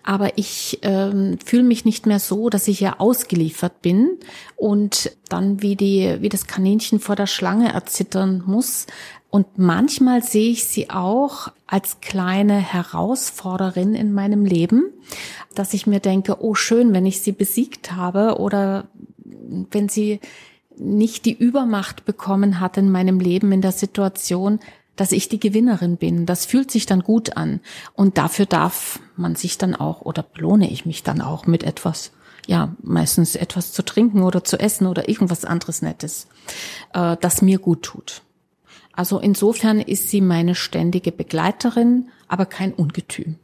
[0.03, 4.17] Aber ich äh, fühle mich nicht mehr so, dass ich ihr ausgeliefert bin
[4.55, 8.87] und dann wie, die, wie das Kaninchen vor der Schlange erzittern muss.
[9.29, 14.91] Und manchmal sehe ich sie auch als kleine Herausforderin in meinem Leben,
[15.53, 18.87] dass ich mir denke, oh schön, wenn ich sie besiegt habe oder
[19.71, 20.19] wenn sie
[20.77, 24.59] nicht die Übermacht bekommen hat in meinem Leben, in der Situation,
[24.95, 26.25] dass ich die Gewinnerin bin.
[26.25, 27.59] Das fühlt sich dann gut an.
[27.93, 32.11] Und dafür darf man sich dann auch oder belohne ich mich dann auch mit etwas,
[32.47, 36.27] ja, meistens etwas zu trinken oder zu essen oder irgendwas anderes Nettes,
[36.93, 38.23] äh, das mir gut tut.
[38.99, 43.37] Also insofern ist sie meine ständige Begleiterin, aber kein Ungetüm.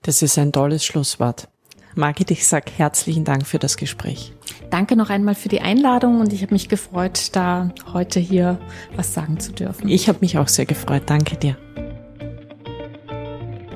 [0.00, 1.48] Das ist ein tolles Schlusswort.
[1.94, 4.32] Margit, ich sag herzlichen Dank für das Gespräch.
[4.70, 8.58] Danke noch einmal für die Einladung und ich habe mich gefreut, da heute hier
[8.96, 9.90] was sagen zu dürfen.
[9.90, 11.02] Ich habe mich auch sehr gefreut.
[11.04, 11.58] Danke dir.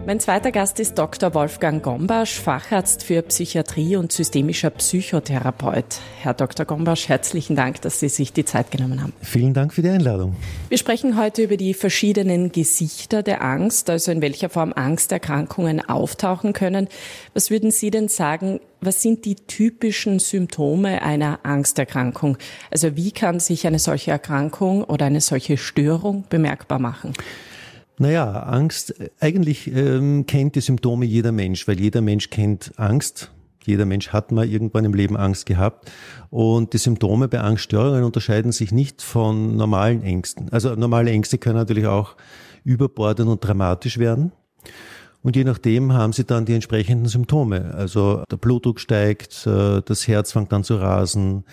[0.04, 1.32] Mein zweiter Gast ist Dr.
[1.32, 5.84] Wolfgang Gombasch, Facharzt für Psychiatrie und systemischer Psychotherapeut.
[6.20, 6.66] Herr Dr.
[6.66, 9.12] Gombasch, herzlichen Dank, dass Sie sich die Zeit genommen haben.
[9.22, 10.34] Vielen Dank für die Einladung.
[10.68, 16.52] Wir sprechen heute über die verschiedenen Gesichter der Angst, also in welcher Form Angsterkrankungen auftauchen
[16.52, 16.88] können.
[17.32, 22.38] Was würden Sie denn sagen, was sind die typischen Symptome einer Angsterkrankung?
[22.72, 27.12] Also wie kann sich eine solche Erkrankung oder eine solche Störung bemerkbar machen?
[27.98, 33.30] Naja, Angst, eigentlich ähm, kennt die Symptome jeder Mensch, weil jeder Mensch kennt Angst.
[33.64, 35.90] Jeder Mensch hat mal irgendwann im Leben Angst gehabt.
[36.30, 40.48] Und die Symptome bei Angststörungen unterscheiden sich nicht von normalen Ängsten.
[40.50, 42.16] Also normale Ängste können natürlich auch
[42.64, 44.32] überbordend und dramatisch werden.
[45.22, 47.72] Und je nachdem haben sie dann die entsprechenden Symptome.
[47.74, 51.44] Also der Blutdruck steigt, äh, das Herz fängt an zu rasen,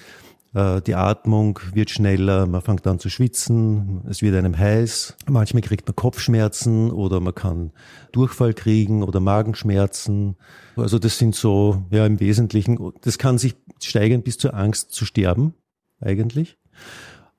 [0.52, 5.16] die Atmung wird schneller, man fängt an zu schwitzen, es wird einem heiß.
[5.28, 7.72] Manchmal kriegt man Kopfschmerzen oder man kann
[8.14, 10.38] Durchfall kriegen oder Magenschmerzen.
[10.76, 15.06] Also das sind so, ja, im Wesentlichen, das kann sich steigern bis zur Angst zu
[15.06, 15.54] sterben,
[16.02, 16.58] eigentlich.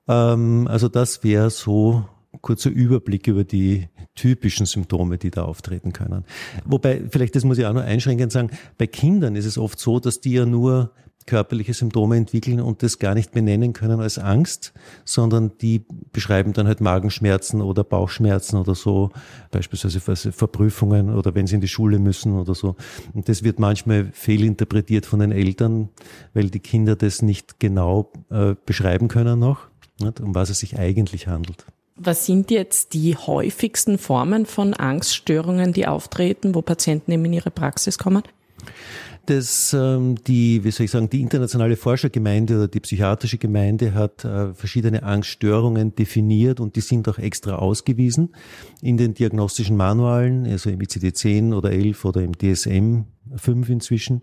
[0.07, 2.05] Ähm, also das wäre so
[2.39, 6.23] kurzer Überblick über die typischen Symptome, die da auftreten können.
[6.65, 9.99] Wobei, vielleicht das muss ich auch noch einschränkend sagen, bei Kindern ist es oft so,
[9.99, 10.93] dass die ja nur
[11.25, 14.73] körperliche Symptome entwickeln und das gar nicht benennen können als Angst,
[15.05, 19.11] sondern die beschreiben dann halt Magenschmerzen oder Bauchschmerzen oder so,
[19.51, 22.75] beispielsweise Verprüfungen oder wenn sie in die Schule müssen oder so.
[23.13, 25.89] Und das wird manchmal fehlinterpretiert von den Eltern,
[26.33, 29.67] weil die Kinder das nicht genau äh, beschreiben können noch,
[29.99, 31.65] nicht, um was es sich eigentlich handelt.
[31.95, 37.51] Was sind jetzt die häufigsten Formen von Angststörungen, die auftreten, wo Patienten eben in ihre
[37.51, 38.23] Praxis kommen?
[39.27, 44.25] Das, ähm, die, wie soll ich sagen, die internationale Forschergemeinde oder die psychiatrische Gemeinde hat
[44.25, 48.33] äh, verschiedene Angststörungen definiert und die sind auch extra ausgewiesen
[48.81, 53.03] in den diagnostischen Manualen, also im ICD-10 oder 11 oder im DSM
[53.35, 54.21] 5 inzwischen.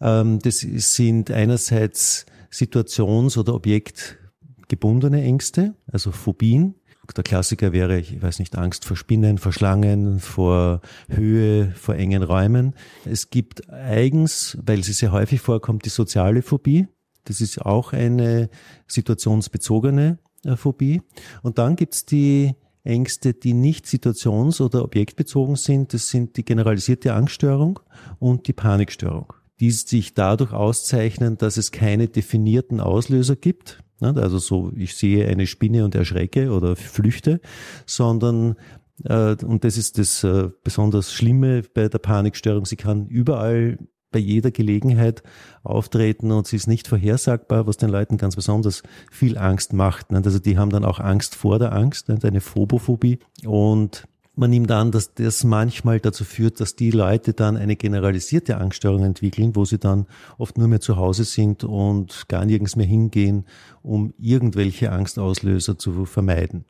[0.00, 6.74] Ähm, das sind einerseits situations- oder objektgebundene Ängste, also Phobien.
[7.12, 12.22] Der Klassiker wäre, ich weiß nicht, Angst vor Spinnen, vor Schlangen, vor Höhe, vor engen
[12.22, 12.74] Räumen.
[13.04, 16.86] Es gibt eigens, weil sie sehr häufig vorkommt, die soziale Phobie.
[17.24, 18.48] Das ist auch eine
[18.86, 21.02] situationsbezogene äh, Phobie.
[21.42, 25.92] Und dann gibt's die Ängste, die nicht situations- oder objektbezogen sind.
[25.92, 27.80] Das sind die generalisierte Angststörung
[28.18, 34.72] und die Panikstörung, die sich dadurch auszeichnen, dass es keine definierten Auslöser gibt also so,
[34.76, 37.40] ich sehe eine Spinne und erschrecke oder flüchte,
[37.86, 38.56] sondern
[39.04, 42.66] äh, und das ist das äh, besonders Schlimme bei der Panikstörung.
[42.66, 43.78] Sie kann überall
[44.10, 45.22] bei jeder Gelegenheit
[45.62, 50.12] auftreten und sie ist nicht vorhersagbar, was den Leuten ganz besonders viel Angst macht.
[50.12, 53.20] Also die haben dann auch Angst vor der Angst, eine Phobophobie.
[53.44, 54.08] Und
[54.40, 59.04] man nimmt an, dass das manchmal dazu führt, dass die Leute dann eine generalisierte Angststörung
[59.04, 60.06] entwickeln, wo sie dann
[60.38, 63.44] oft nur mehr zu Hause sind und gar nirgends mehr hingehen,
[63.82, 66.64] um irgendwelche Angstauslöser zu vermeiden.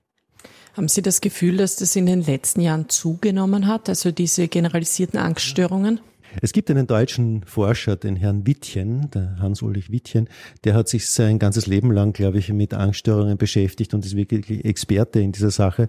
[0.74, 5.18] Haben Sie das Gefühl, dass das in den letzten Jahren zugenommen hat, also diese generalisierten
[5.18, 6.00] Angststörungen?
[6.40, 10.28] Es gibt einen deutschen Forscher, den Herrn Wittchen, der Hans-Ulrich Wittchen,
[10.64, 14.64] der hat sich sein ganzes Leben lang, glaube ich, mit Angststörungen beschäftigt und ist wirklich
[14.64, 15.88] Experte in dieser Sache.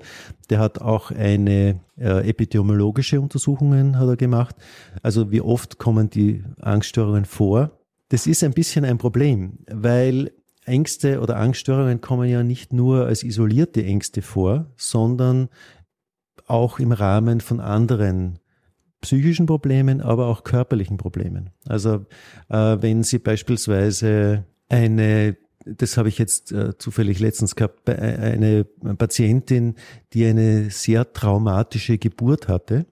[0.49, 4.55] Der hat auch eine äh, epidemiologische Untersuchungen hat er gemacht.
[5.01, 7.71] Also wie oft kommen die Angststörungen vor?
[8.09, 10.31] Das ist ein bisschen ein Problem, weil
[10.65, 15.49] Ängste oder Angststörungen kommen ja nicht nur als isolierte Ängste vor, sondern
[16.47, 18.39] auch im Rahmen von anderen
[19.01, 21.49] psychischen Problemen, aber auch körperlichen Problemen.
[21.67, 22.05] Also
[22.49, 28.63] äh, wenn Sie beispielsweise eine das habe ich jetzt äh, zufällig letztens gehabt, äh, eine
[28.97, 29.75] Patientin,
[30.13, 32.85] die eine sehr traumatische Geburt hatte.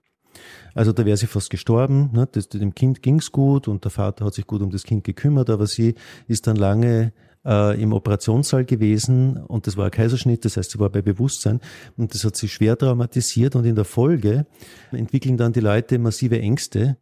[0.76, 2.12] Also da wäre sie fast gestorben.
[2.13, 2.28] Ne?
[2.32, 5.50] Das, dem Kind ging's gut und der Vater hat sich gut um das Kind gekümmert,
[5.50, 5.95] aber sie
[6.28, 7.12] ist dann lange
[7.45, 11.60] äh, im Operationssaal gewesen und das war ein Kaiserschnitt, das heißt, sie war bei Bewusstsein
[11.97, 14.45] und das hat sie schwer traumatisiert und in der Folge
[14.91, 16.97] entwickeln dann die Leute massive Ängste,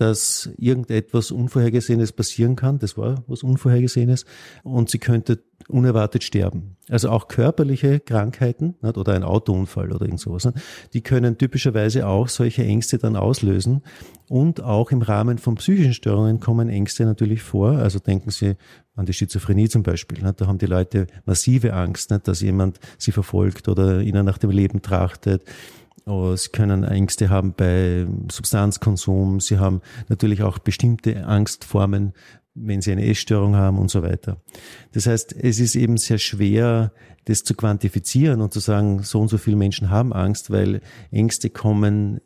[0.00, 2.78] dass irgendetwas Unvorhergesehenes passieren kann.
[2.78, 4.24] Das war was Unvorhergesehenes.
[4.62, 6.76] Und sie könnte unerwartet sterben.
[6.88, 10.48] Also auch körperliche Krankheiten oder ein Autounfall oder irgend sowas,
[10.94, 13.82] die können typischerweise auch solche Ängste dann auslösen.
[14.28, 17.72] Und auch im Rahmen von psychischen Störungen kommen Ängste natürlich vor.
[17.72, 18.54] Also denken Sie
[18.94, 20.18] an die Schizophrenie zum Beispiel.
[20.36, 24.80] Da haben die Leute massive Angst, dass jemand sie verfolgt oder ihnen nach dem Leben
[24.80, 25.44] trachtet
[26.06, 29.40] Sie können Ängste haben bei Substanzkonsum.
[29.40, 32.14] Sie haben natürlich auch bestimmte Angstformen,
[32.54, 34.40] wenn sie eine Essstörung haben und so weiter.
[34.92, 36.92] Das heißt, es ist eben sehr schwer,
[37.26, 41.50] das zu quantifizieren und zu sagen, so und so viele Menschen haben Angst, weil Ängste
[41.50, 42.20] kommen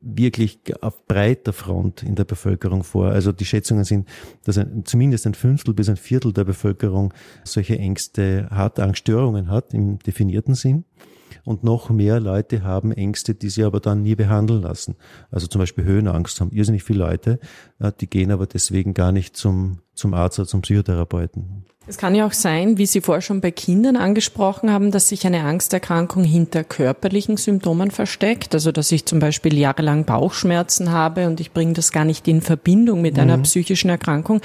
[0.00, 3.10] wirklich auf breiter Front in der Bevölkerung vor.
[3.10, 4.08] Also die Schätzungen sind,
[4.44, 7.12] dass ein, zumindest ein Fünftel bis ein Viertel der Bevölkerung
[7.44, 10.84] solche Ängste hat, Angststörungen hat im definierten Sinn
[11.50, 14.94] und noch mehr Leute haben Ängste, die sie aber dann nie behandeln lassen.
[15.32, 17.40] Also zum Beispiel Höhenangst haben irrsinnig viele Leute,
[18.00, 21.64] die gehen aber deswegen gar nicht zum, zum Arzt oder zum Psychotherapeuten.
[21.88, 25.26] Es kann ja auch sein, wie Sie vorher schon bei Kindern angesprochen haben, dass sich
[25.26, 28.54] eine Angsterkrankung hinter körperlichen Symptomen versteckt.
[28.54, 32.42] Also dass ich zum Beispiel jahrelang Bauchschmerzen habe und ich bringe das gar nicht in
[32.42, 33.42] Verbindung mit einer mhm.
[33.42, 34.40] psychischen Erkrankung.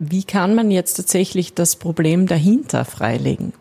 [0.00, 3.52] Wie kann man jetzt tatsächlich das Problem dahinter freilegen?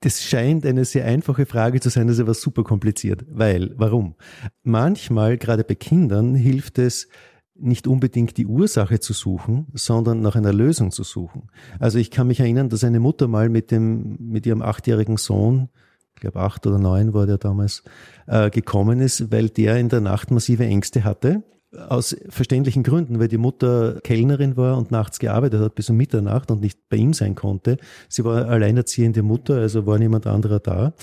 [0.00, 3.24] Das scheint eine sehr einfache Frage zu sein, das ist aber super kompliziert.
[3.30, 4.14] Weil, warum?
[4.62, 7.08] Manchmal, gerade bei Kindern, hilft es,
[7.54, 11.50] nicht unbedingt die Ursache zu suchen, sondern nach einer Lösung zu suchen.
[11.78, 15.68] Also ich kann mich erinnern, dass eine Mutter mal mit dem, mit ihrem achtjährigen Sohn,
[16.14, 17.82] ich glaube acht oder neun war der damals,
[18.26, 21.42] äh, gekommen ist, weil der in der Nacht massive Ängste hatte.
[21.88, 26.50] Aus verständlichen Gründen, weil die Mutter Kellnerin war und nachts gearbeitet hat bis um Mitternacht
[26.50, 27.76] und nicht bei ihm sein konnte.
[28.08, 30.94] Sie war alleinerziehende Mutter, also war niemand anderer da.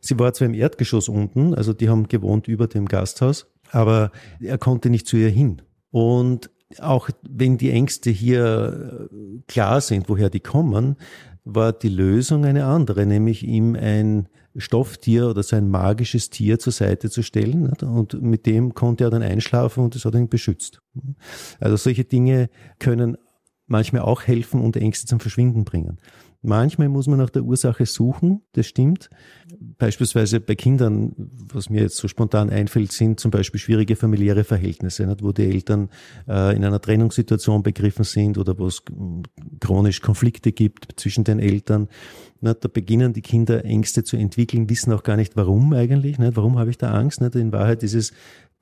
[0.00, 4.58] Sie war zwar im Erdgeschoss unten, also die haben gewohnt über dem Gasthaus, aber er
[4.58, 5.62] konnte nicht zu ihr hin.
[5.90, 10.96] Und auch wenn die Ängste hier äh, klar sind, woher die kommen,
[11.44, 17.10] war die Lösung eine andere, nämlich ihm ein Stofftier oder sein magisches Tier zur Seite
[17.10, 17.72] zu stellen.
[17.82, 20.80] Und mit dem konnte er dann einschlafen und das hat ihn beschützt.
[21.60, 23.16] Also solche Dinge können
[23.66, 25.98] manchmal auch helfen und Ängste zum Verschwinden bringen.
[26.42, 29.08] Manchmal muss man nach der Ursache suchen, das stimmt.
[29.78, 31.14] Beispielsweise bei Kindern,
[31.52, 35.44] was mir jetzt so spontan einfällt, sind zum Beispiel schwierige familiäre Verhältnisse, nicht, wo die
[35.44, 35.90] Eltern
[36.28, 38.82] äh, in einer Trennungssituation begriffen sind oder wo es
[39.60, 41.88] chronisch Konflikte gibt zwischen den Eltern.
[42.40, 46.18] Nicht, da beginnen die Kinder Ängste zu entwickeln, wissen auch gar nicht warum eigentlich.
[46.18, 47.20] Nicht, warum habe ich da Angst?
[47.20, 47.34] Nicht?
[47.34, 48.12] In Wahrheit ist es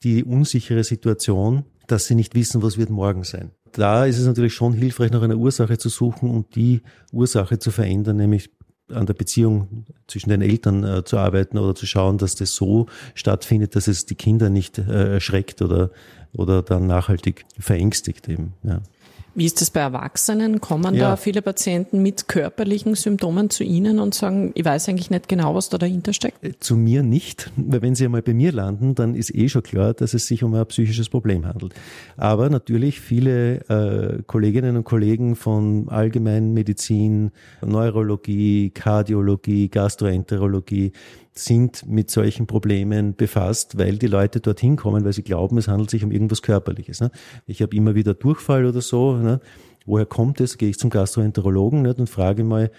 [0.02, 4.54] die unsichere Situation, dass sie nicht wissen, was wird morgen sein da ist es natürlich
[4.54, 8.50] schon hilfreich, nach einer Ursache zu suchen und die Ursache zu verändern, nämlich
[8.92, 12.86] an der Beziehung zwischen den Eltern äh, zu arbeiten oder zu schauen, dass das so
[13.14, 15.90] stattfindet, dass es die Kinder nicht äh, erschreckt oder,
[16.32, 18.54] oder dann nachhaltig verängstigt eben.
[18.62, 18.80] Ja.
[19.34, 20.60] Wie ist das bei Erwachsenen?
[20.60, 21.10] Kommen ja.
[21.10, 25.54] da viele Patienten mit körperlichen Symptomen zu Ihnen und sagen, ich weiß eigentlich nicht genau,
[25.54, 26.44] was da dahinter steckt?
[26.44, 29.62] Äh, zu mir nicht, weil wenn sie einmal bei mir landen, dann ist eh schon
[29.62, 31.72] klar, dass es sich um ein psychisches Problem handelt.
[32.18, 37.30] Aber natürlich viele äh, Kolleginnen und Kollegen von Allgemeinmedizin,
[37.64, 40.92] Neurologie, Kardiologie, Gastroenterologie,
[41.34, 45.90] sind mit solchen Problemen befasst, weil die Leute dorthin kommen, weil sie glauben, es handelt
[45.90, 47.00] sich um irgendwas Körperliches.
[47.00, 47.10] Ne?
[47.46, 49.16] Ich habe immer wieder Durchfall oder so.
[49.16, 49.40] Ne?
[49.86, 50.58] Woher kommt es?
[50.58, 51.98] Gehe ich zum Gastroenterologen nicht?
[51.98, 52.70] und frage mal,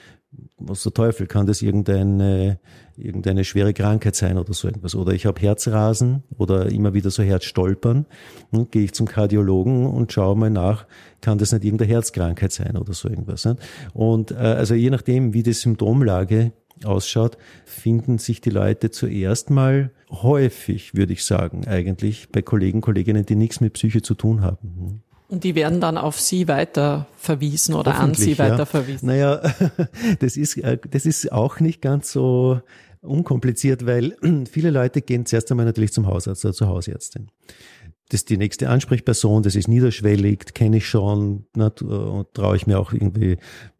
[0.57, 2.59] was der Teufel, kann das irgendeine,
[2.95, 4.95] irgendeine schwere Krankheit sein oder so irgendwas?
[4.95, 8.05] Oder ich habe Herzrasen oder immer wieder so Herzstolpern.
[8.51, 10.85] Und gehe ich zum Kardiologen und schaue mal nach,
[11.21, 13.45] kann das nicht irgendeine Herzkrankheit sein oder so irgendwas.
[13.45, 13.57] Nicht?
[13.93, 16.53] Und äh, also je nachdem, wie die Symptomlage
[16.85, 23.25] ausschaut, finden sich die Leute zuerst mal häufig, würde ich sagen, eigentlich bei Kollegen, Kolleginnen,
[23.25, 25.03] die nichts mit Psyche zu tun haben.
[25.29, 28.65] Und die werden dann auf Sie weiter verwiesen oder an Sie weiter ja.
[28.65, 29.07] verwiesen?
[29.07, 29.41] Naja,
[30.19, 32.61] das ist, äh, das ist auch nicht ganz so
[33.01, 34.15] unkompliziert, weil
[34.51, 37.29] viele Leute gehen zuerst einmal natürlich zum Hausarzt oder zur Hausärztin.
[38.09, 42.67] Das ist die nächste Ansprechperson, das ist niederschwellig, kenne ich schon ne, und traue ich
[42.67, 43.37] mir auch irgendwie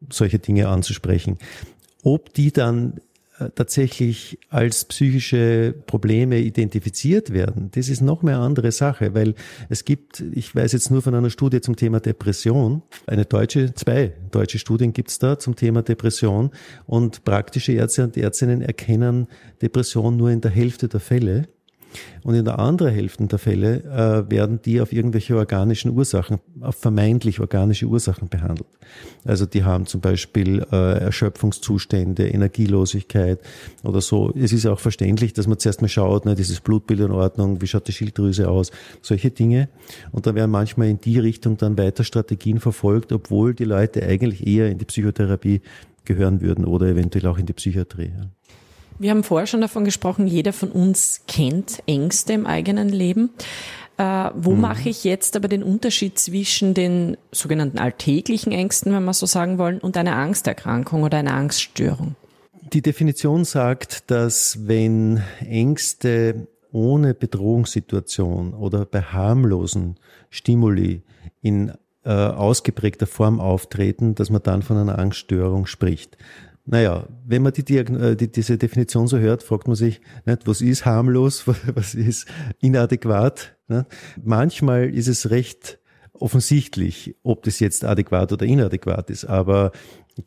[0.10, 1.38] solche Dinge anzusprechen.
[2.04, 3.00] Ob die dann
[3.40, 9.36] äh, tatsächlich als psychische Probleme identifiziert werden, das ist noch mehr andere Sache, weil
[9.70, 14.14] es gibt, ich weiß jetzt nur von einer Studie zum Thema Depression, eine deutsche, zwei
[14.32, 16.52] deutsche Studien gibt's da zum Thema Depression
[16.86, 19.28] und praktische Ärzte und Ärztinnen erkennen
[19.62, 21.48] Depression nur in der Hälfte der Fälle.
[22.24, 26.76] Und in der anderen Hälfte der Fälle äh, werden die auf irgendwelche organischen Ursachen, auf
[26.76, 28.68] vermeintlich organische Ursachen behandelt.
[29.26, 33.40] Also die haben zum Beispiel äh, Erschöpfungszustände, Energielosigkeit
[33.84, 34.34] oder so.
[34.36, 37.68] Es ist auch verständlich, dass man zuerst mal schaut, ne, dieses Blutbild in Ordnung, wie
[37.68, 39.70] schaut die Schilddrüse aus, solche Dinge.
[40.12, 44.46] Und da werden manchmal in die Richtung dann weiter Strategien verfolgt, obwohl die Leute eigentlich
[44.46, 45.62] eher in die Psychotherapie
[46.06, 48.12] gehören würden oder eventuell auch in die Psychiatrie.
[48.18, 48.30] Ja.
[49.00, 53.32] Wir haben vorher schon davon gesprochen, jeder von uns kennt Ängste im eigenen Leben.
[53.98, 54.62] Äh, wo mhm.
[54.62, 59.58] mache ich jetzt aber den Unterschied zwischen den sogenannten alltäglichen Ängsten, wenn wir so sagen
[59.60, 62.16] wollen, und einer Angsterkrankung oder einer Angststörung?
[62.74, 69.98] Die Definition sagt, dass wenn Ängste ohne Bedrohungssituation oder bei harmlosen
[70.32, 71.04] Stimuli
[71.42, 71.72] in
[72.04, 76.18] äh, ausgeprägter Form auftreten, dass man dann von einer Angststörung spricht.
[76.66, 80.62] Naja, wenn man die, äh, die, diese Definition so hört, fragt man sich, nicht, was
[80.62, 81.46] ist harmlos,
[81.76, 82.28] was ist
[82.60, 83.58] inadäquat.
[83.68, 83.86] Nicht?
[84.24, 85.80] Manchmal ist es recht
[86.14, 89.26] offensichtlich, ob das jetzt adäquat oder inadäquat ist.
[89.26, 89.72] Aber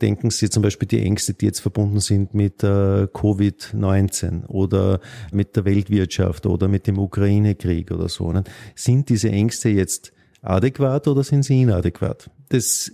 [0.03, 5.01] denken Sie zum Beispiel die Ängste, die jetzt verbunden sind mit äh, Covid-19 oder
[5.33, 8.33] mit der Weltwirtschaft oder mit dem Ukraine-Krieg oder so.
[8.33, 8.51] Nicht?
[8.75, 12.29] Sind diese Ängste jetzt adäquat oder sind sie inadäquat?
[12.49, 12.91] Das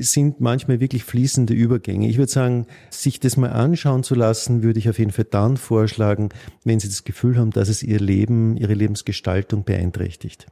[0.00, 2.08] sind manchmal wirklich fließende Übergänge.
[2.08, 5.56] Ich würde sagen, sich das mal anschauen zu lassen, würde ich auf jeden Fall dann
[5.56, 6.30] vorschlagen,
[6.64, 10.46] wenn Sie das Gefühl haben, dass es Ihr Leben, Ihre Lebensgestaltung beeinträchtigt.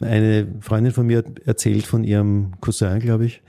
[0.00, 3.42] Eine Freundin von mir erzählt von ihrem Cousin, glaube ich,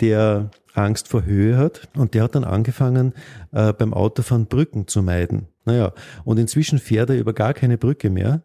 [0.00, 3.14] der Angst vor Höhe hat und der hat dann angefangen,
[3.52, 5.48] äh, beim Autofahren Brücken zu meiden.
[5.64, 5.92] Naja,
[6.24, 8.42] und inzwischen fährt er über gar keine Brücke mehr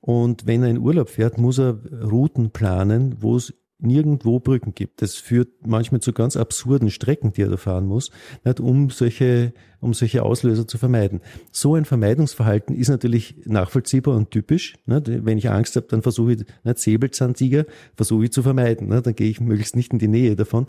[0.00, 5.02] Und wenn er in Urlaub fährt, muss er Routen planen, wo es nirgendwo Brücken gibt.
[5.02, 8.10] Das führt manchmal zu ganz absurden Strecken, die er da fahren muss,
[8.44, 11.20] nicht, um solche, um solche Auslöser zu vermeiden.
[11.52, 14.76] So ein Vermeidungsverhalten ist natürlich nachvollziehbar und typisch.
[14.86, 15.24] Nicht?
[15.24, 17.66] Wenn ich Angst habe, dann versuche ich, nicht Säbelzahntiger,
[17.96, 18.88] versuche ich zu vermeiden.
[18.88, 19.06] Nicht?
[19.06, 20.66] Dann gehe ich möglichst nicht in die Nähe davon.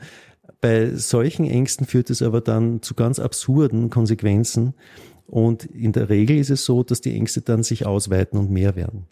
[0.59, 4.73] Bei solchen Ängsten führt es aber dann zu ganz absurden Konsequenzen.
[5.27, 8.75] Und in der Regel ist es so, dass die Ängste dann sich ausweiten und mehr
[8.75, 9.07] werden.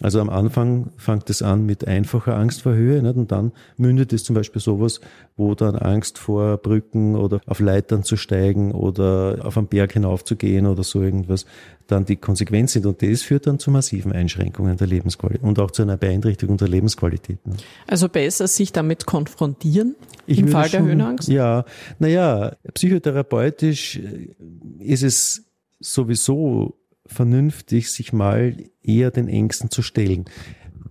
[0.00, 3.16] Also am Anfang fängt es an mit einfacher Angst vor Höhe nicht?
[3.16, 5.00] und dann mündet es zum Beispiel sowas,
[5.36, 10.66] wo dann Angst vor Brücken oder auf Leitern zu steigen oder auf einen Berg hinaufzugehen
[10.66, 11.46] oder so irgendwas
[11.88, 12.86] dann die Konsequenz sind.
[12.86, 16.68] Und das führt dann zu massiven Einschränkungen der Lebensqualität und auch zu einer Beeinträchtigung der
[16.68, 17.44] Lebensqualität.
[17.44, 17.56] Ne?
[17.88, 19.96] Also besser sich damit konfrontieren
[20.26, 21.28] ich im Fall schon, der Höhenangst?
[21.28, 21.64] Ja,
[21.98, 24.00] naja, psychotherapeutisch
[24.78, 25.44] ist es
[25.80, 26.76] sowieso
[27.08, 30.26] vernünftig, sich mal eher den Ängsten zu stellen.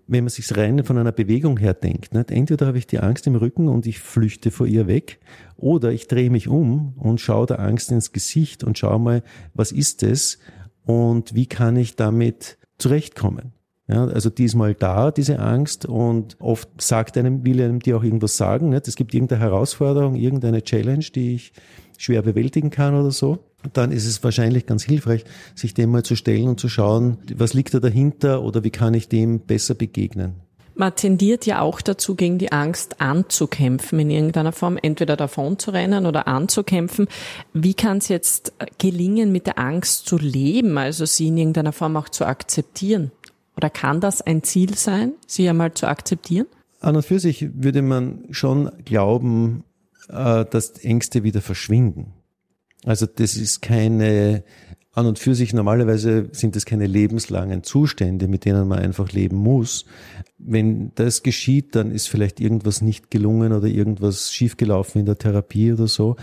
[0.08, 2.32] Wenn man sich rein von einer Bewegung her denkt, nicht?
[2.32, 5.20] entweder habe ich die Angst im Rücken und ich flüchte vor ihr weg,
[5.58, 9.72] oder ich drehe mich um und schaue der Angst ins Gesicht und schaue mal, was
[9.72, 10.40] ist es
[10.86, 13.54] und wie kann ich damit zurechtkommen.
[13.90, 17.94] Ja, also die ist mal da, diese Angst, und oft sagt einem, will einem die
[17.94, 18.70] auch irgendwas sagen.
[18.70, 18.88] Nicht?
[18.88, 21.54] Es gibt irgendeine Herausforderung, irgendeine Challenge, die ich
[21.98, 26.16] schwer bewältigen kann oder so dann ist es wahrscheinlich ganz hilfreich, sich dem mal zu
[26.16, 30.36] stellen und zu schauen, was liegt da dahinter oder wie kann ich dem besser begegnen.
[30.76, 35.72] Man tendiert ja auch dazu, gegen die Angst anzukämpfen in irgendeiner Form, entweder davon zu
[35.72, 37.08] rennen oder anzukämpfen.
[37.52, 41.98] Wie kann es jetzt gelingen, mit der Angst zu leben, also sie in irgendeiner Form
[41.98, 43.12] auch zu akzeptieren?
[43.56, 46.46] Oder kann das ein Ziel sein, sie einmal zu akzeptieren?
[46.80, 49.64] An und für sich würde man schon glauben,
[50.10, 52.14] äh, dass Ängste wieder verschwinden.
[52.86, 54.44] Also das ist keine,
[54.94, 59.38] an und für sich normalerweise sind das keine lebenslangen Zustände, mit denen man einfach leben
[59.38, 59.86] muss.
[60.38, 65.74] Wenn das geschieht, dann ist vielleicht irgendwas nicht gelungen oder irgendwas schiefgelaufen in der Therapie
[65.74, 66.16] oder so.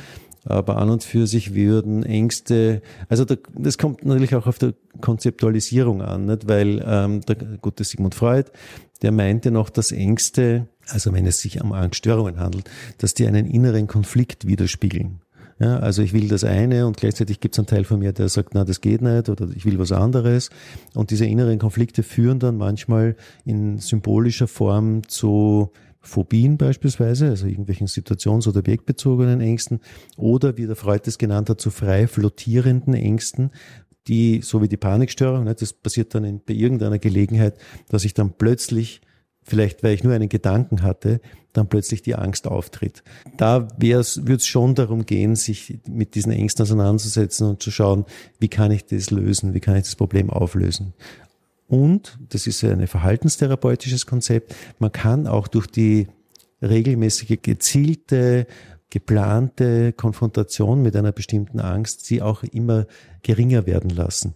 [0.47, 4.75] Aber an und für sich würden Ängste, also da, das kommt natürlich auch auf der
[5.01, 6.49] Konzeptualisierung an, nicht?
[6.49, 8.51] weil ähm, der gute Sigmund Freud,
[9.01, 13.47] der meinte noch, dass Ängste, also wenn es sich um Angststörungen handelt, dass die einen
[13.47, 15.21] inneren Konflikt widerspiegeln.
[15.61, 18.29] Ja, also ich will das eine und gleichzeitig gibt es einen Teil von mir, der
[18.29, 20.51] sagt, na, das geht nicht oder ich will was anderes.
[20.95, 27.87] Und diese inneren Konflikte führen dann manchmal in symbolischer Form zu Phobien beispielsweise, also irgendwelchen
[27.87, 29.81] situations- oder objektbezogenen Ängsten
[30.17, 33.51] oder, wie der Freud es genannt hat, zu frei flottierenden Ängsten,
[34.07, 37.57] die, so wie die Panikstörung, das passiert dann in, bei irgendeiner Gelegenheit,
[37.89, 39.01] dass ich dann plötzlich
[39.45, 41.21] vielleicht weil ich nur einen Gedanken hatte,
[41.53, 43.03] dann plötzlich die Angst auftritt.
[43.37, 48.05] Da würde es schon darum gehen, sich mit diesen Ängsten auseinanderzusetzen und zu schauen,
[48.41, 50.95] wie kann ich das lösen, wie kann ich das Problem auflösen.
[51.69, 56.09] Und, das ist ein verhaltenstherapeutisches Konzept, man kann auch durch die
[56.61, 58.47] regelmäßige, gezielte,
[58.91, 62.87] geplante Konfrontation mit einer bestimmten Angst sie auch immer
[63.23, 64.35] geringer werden lassen.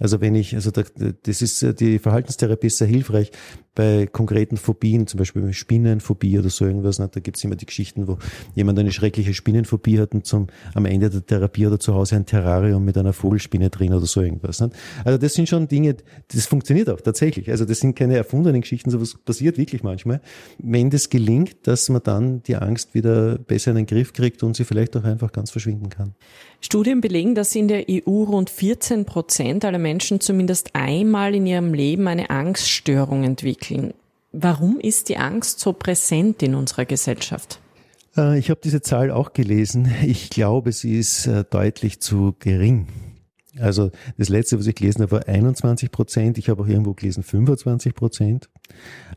[0.00, 3.30] Also wenn ich, also das ist die Verhaltenstherapie ist sehr hilfreich
[3.74, 6.96] bei konkreten Phobien, zum Beispiel Spinnenphobie oder so irgendwas.
[6.96, 8.18] Da gibt's immer die Geschichten, wo
[8.54, 12.26] jemand eine schreckliche Spinnenphobie hat und zum am Ende der Therapie oder zu Hause ein
[12.26, 14.62] Terrarium mit einer Vogelspinne drin oder so irgendwas.
[15.04, 15.96] Also das sind schon Dinge,
[16.28, 17.50] das funktioniert auch tatsächlich.
[17.50, 20.20] Also das sind keine erfundenen Geschichten, sowas passiert wirklich manchmal.
[20.58, 24.54] Wenn das gelingt, dass man dann die Angst wieder besser in den Griff kriegt und
[24.54, 26.14] sie vielleicht auch einfach ganz verschwinden kann.
[26.60, 31.74] Studien belegen, dass in der EU rund 14 Prozent aller Menschen zumindest einmal in ihrem
[31.74, 33.63] Leben eine Angststörung entwickeln.
[34.32, 37.60] Warum ist die Angst so präsent in unserer Gesellschaft?
[38.16, 39.92] Äh, ich habe diese Zahl auch gelesen.
[40.04, 42.88] Ich glaube, sie ist äh, deutlich zu gering.
[43.60, 46.38] Also das letzte, was ich gelesen habe, war 21 Prozent.
[46.38, 48.50] Ich habe auch irgendwo gelesen 25 Prozent.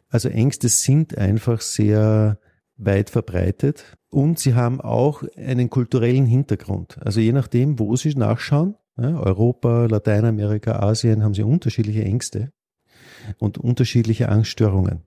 [0.09, 2.39] Also Ängste sind einfach sehr
[2.77, 6.99] weit verbreitet und sie haben auch einen kulturellen Hintergrund.
[7.03, 12.51] Also je nachdem, wo sie nachschauen, Europa, Lateinamerika, Asien, haben sie unterschiedliche Ängste
[13.37, 15.01] und unterschiedliche Angststörungen.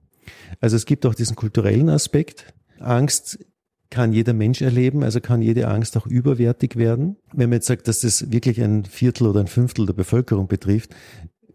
[0.59, 2.53] Also es gibt auch diesen kulturellen Aspekt.
[2.79, 3.39] Angst
[3.89, 7.17] kann jeder Mensch erleben, also kann jede Angst auch überwertig werden.
[7.33, 10.95] Wenn man jetzt sagt, dass das wirklich ein Viertel oder ein Fünftel der Bevölkerung betrifft,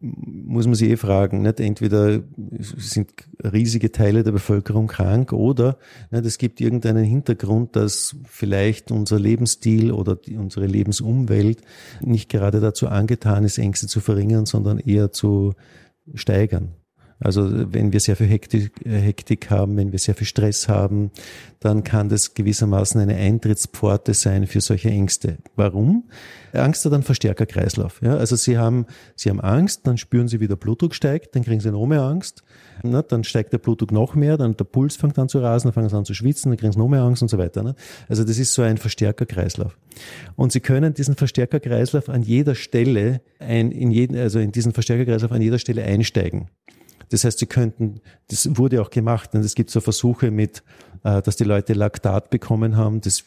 [0.01, 1.59] muss man sich eh fragen, nicht?
[1.59, 2.23] entweder
[2.59, 3.11] sind
[3.43, 5.79] riesige Teile der Bevölkerung krank oder
[6.11, 11.63] es gibt irgendeinen Hintergrund, dass vielleicht unser Lebensstil oder die, unsere Lebensumwelt
[12.03, 15.55] nicht gerade dazu angetan ist, Ängste zu verringern, sondern eher zu
[16.15, 16.75] steigern.
[17.19, 21.11] Also wenn wir sehr viel Hektik, Hektik, haben, wenn wir sehr viel Stress haben,
[21.61, 25.39] dann kann das gewissermaßen eine Eintrittspforte sein für solche Ängste.
[25.57, 26.05] Warum?
[26.53, 28.01] Angst hat einen Verstärkerkreislauf.
[28.03, 28.17] Ja?
[28.17, 31.61] Also Sie haben, Sie haben Angst, dann spüren Sie, wie der Blutdruck steigt, dann kriegen
[31.61, 32.43] Sie noch mehr Angst,
[32.83, 33.03] ne?
[33.03, 35.89] dann steigt der Blutdruck noch mehr, dann der Puls fängt an zu rasen, dann fangen
[35.89, 37.63] Sie an zu schwitzen, dann kriegen Sie noch mehr Angst und so weiter.
[37.63, 37.75] Ne?
[38.09, 39.77] Also das ist so ein Verstärkerkreislauf.
[40.35, 45.33] Und Sie können diesen Verstärkerkreislauf an jeder Stelle, ein, in jeden, also in diesen Verstärkerkreislauf
[45.33, 46.49] an jeder Stelle einsteigen.
[47.11, 50.63] Das heißt, sie könnten, das wurde auch gemacht, und es gibt so Versuche mit,
[51.05, 53.25] äh, dass die Leute Laktat bekommen haben, das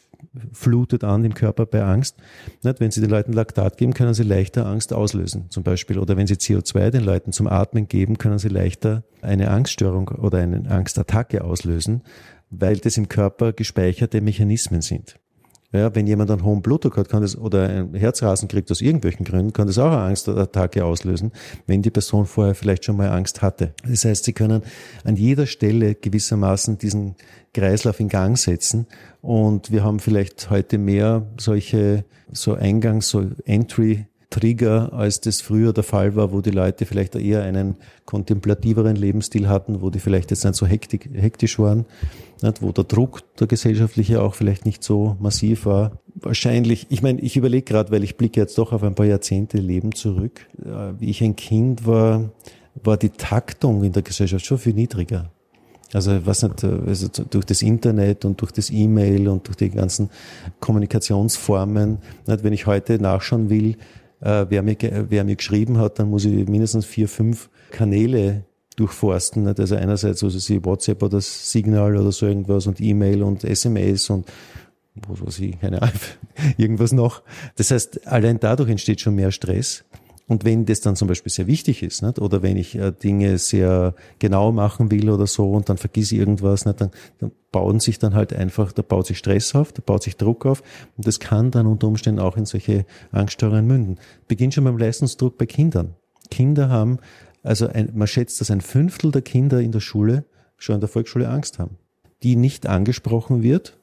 [0.51, 2.17] flutet an im Körper bei Angst.
[2.61, 5.97] Wenn Sie den Leuten Laktat geben, können Sie leichter Angst auslösen, zum Beispiel.
[5.97, 10.39] Oder wenn Sie CO2 den Leuten zum Atmen geben, können Sie leichter eine Angststörung oder
[10.39, 12.03] eine Angstattacke auslösen,
[12.49, 15.15] weil das im Körper gespeicherte Mechanismen sind.
[15.71, 19.23] Ja, wenn jemand einen hohen Blutdruck hat, kann das, oder ein Herzrasen kriegt aus irgendwelchen
[19.23, 21.31] Gründen, kann das auch eine Angstattacke auslösen,
[21.67, 23.73] wenn die Person vorher vielleicht schon mal Angst hatte.
[23.87, 24.63] Das heißt, sie können
[25.03, 27.15] an jeder Stelle gewissermaßen diesen
[27.53, 28.87] Kreislauf in Gang setzen.
[29.21, 35.73] Und wir haben vielleicht heute mehr solche, so Eingangs, so Entry Trigger, als das früher
[35.73, 40.29] der Fall war, wo die Leute vielleicht eher einen kontemplativeren Lebensstil hatten, wo die vielleicht
[40.29, 41.85] jetzt nicht so hektisch, hektisch waren,
[42.41, 45.99] nicht, wo der Druck, der gesellschaftliche auch vielleicht nicht so massiv war.
[46.13, 49.57] Wahrscheinlich, ich meine, ich überlege gerade, weil ich blicke jetzt doch auf ein paar Jahrzehnte
[49.57, 50.47] Leben zurück.
[50.99, 52.29] Wie ich ein Kind war,
[52.83, 55.31] war die Taktung in der Gesellschaft schon viel niedriger.
[55.91, 60.11] Also, was nicht, also durch das Internet und durch das E-Mail und durch die ganzen
[60.59, 63.75] Kommunikationsformen, nicht, wenn ich heute nachschauen will,
[64.21, 64.77] äh, wer, mir,
[65.09, 68.43] wer mir geschrieben hat, dann muss ich mindestens vier, fünf Kanäle
[68.75, 69.43] durchforsten.
[69.43, 69.59] Nicht?
[69.59, 74.27] Also einerseits also sie WhatsApp oder Signal oder so irgendwas und E-Mail und SMS und
[75.07, 75.99] was weiß ich, keine Ahnung,
[76.57, 77.21] irgendwas noch.
[77.55, 79.85] Das heißt, allein dadurch entsteht schon mehr Stress.
[80.29, 82.19] Und wenn das dann zum Beispiel sehr wichtig ist, nicht?
[82.19, 86.19] oder wenn ich äh, Dinge sehr genau machen will oder so und dann vergiss ich
[86.19, 86.79] irgendwas, nicht?
[86.79, 90.17] Dann, dann bauen sich dann halt einfach, da baut sich Stress auf, da baut sich
[90.17, 90.61] Druck auf
[90.97, 93.99] und das kann dann unter Umständen auch in solche Angststörungen münden.
[94.27, 95.95] Beginnt schon beim Leistungsdruck bei Kindern.
[96.29, 96.99] Kinder haben,
[97.41, 100.25] also ein, man schätzt, dass ein Fünftel der Kinder in der Schule
[100.57, 101.77] schon in der Volksschule Angst haben,
[102.21, 103.79] die nicht angesprochen wird,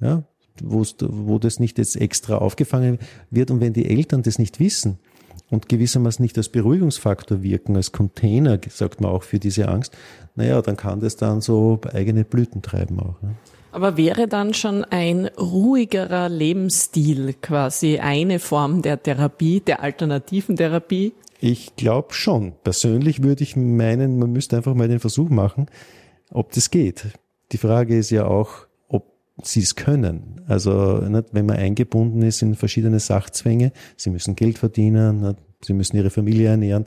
[0.00, 0.24] ja,
[0.62, 2.98] wo das nicht jetzt extra aufgefangen
[3.30, 4.98] wird und wenn die Eltern das nicht wissen,
[5.52, 9.94] und gewissermaßen nicht als Beruhigungsfaktor wirken, als Container, sagt man auch für diese Angst,
[10.34, 13.20] naja, dann kann das dann so eigene Blüten treiben auch.
[13.20, 13.34] Ne?
[13.70, 21.12] Aber wäre dann schon ein ruhigerer Lebensstil quasi eine Form der Therapie, der alternativen Therapie?
[21.40, 22.54] Ich glaube schon.
[22.64, 25.66] Persönlich würde ich meinen, man müsste einfach mal den Versuch machen,
[26.30, 27.08] ob das geht.
[27.52, 28.66] Die Frage ist ja auch,
[29.42, 30.40] sie es können.
[30.46, 35.72] Also nicht, wenn man eingebunden ist in verschiedene Sachzwänge, sie müssen Geld verdienen, nicht, sie
[35.72, 36.86] müssen ihre Familie ernähren,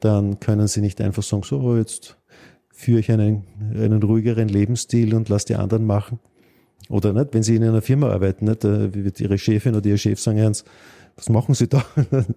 [0.00, 2.16] dann können sie nicht einfach sagen, so jetzt
[2.70, 6.20] führe ich einen, einen ruhigeren Lebensstil und lasse die anderen machen.
[6.88, 10.20] Oder nicht, wenn sie in einer Firma arbeiten, nicht, wird ihre Chefin oder ihr Chef
[10.20, 10.64] sagen, Ernst,
[11.16, 11.84] was machen Sie da?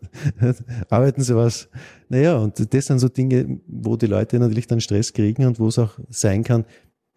[0.90, 1.70] Arbeiten Sie was?
[2.10, 5.68] Naja, und das sind so Dinge, wo die Leute natürlich dann Stress kriegen und wo
[5.68, 6.66] es auch sein kann,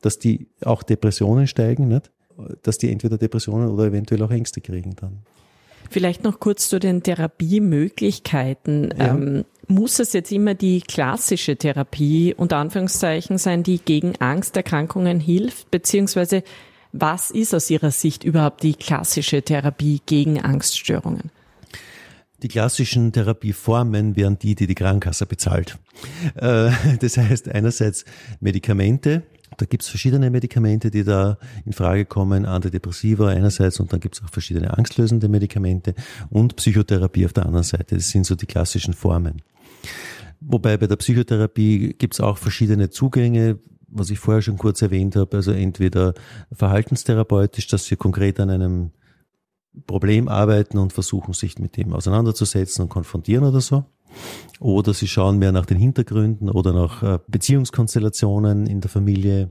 [0.03, 2.13] dass die auch Depressionen steigen, nicht?
[2.63, 5.19] Dass die entweder Depressionen oder eventuell auch Ängste kriegen dann.
[5.91, 8.95] Vielleicht noch kurz zu den Therapiemöglichkeiten.
[8.97, 9.15] Ja.
[9.15, 15.71] Ähm, muss es jetzt immer die klassische Therapie unter Anführungszeichen sein, die gegen Angsterkrankungen hilft?
[15.71, 16.43] Beziehungsweise
[16.93, 21.31] was ist aus Ihrer Sicht überhaupt die klassische Therapie gegen Angststörungen?
[22.45, 25.79] Die klassischen Therapieformen wären die, die die Krankenkasse bezahlt.
[26.37, 26.71] Äh,
[27.01, 28.05] das heißt einerseits
[28.41, 29.23] Medikamente,
[29.57, 34.31] da gibt's verschiedene Medikamente, die da in Frage kommen, Antidepressiva einerseits und dann gibt's auch
[34.31, 35.95] verschiedene angstlösende Medikamente
[36.31, 37.97] und Psychotherapie auf der anderen Seite.
[37.97, 39.43] Das sind so die klassischen Formen.
[40.41, 45.37] Wobei bei der Psychotherapie gibt's auch verschiedene Zugänge, was ich vorher schon kurz erwähnt habe,
[45.37, 46.15] also entweder
[46.53, 48.91] verhaltenstherapeutisch, dass wir konkret an einem
[49.87, 53.85] Problem arbeiten und versuchen, sich mit dem auseinanderzusetzen und konfrontieren oder so.
[54.61, 59.51] Oder sie schauen mehr nach den Hintergründen oder nach äh, Beziehungskonstellationen in der Familie,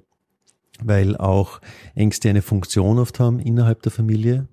[0.81, 1.61] weil auch
[1.95, 4.47] Ängste eine Funktion oft haben innerhalb der Familie.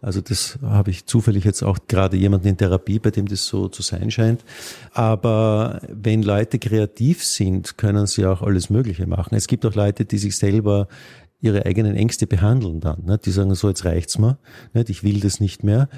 [0.00, 3.68] Also das habe ich zufällig jetzt auch gerade jemanden in Therapie, bei dem das so
[3.68, 4.44] zu sein scheint.
[4.92, 9.34] Aber wenn Leute kreativ sind, können sie auch alles Mögliche machen.
[9.34, 10.88] Es gibt auch Leute, die sich selber
[11.40, 13.04] ihre eigenen Ängste behandeln dann.
[13.04, 13.18] Ne?
[13.18, 14.38] Die sagen so, jetzt reicht's mir,
[14.74, 15.88] ich will das nicht mehr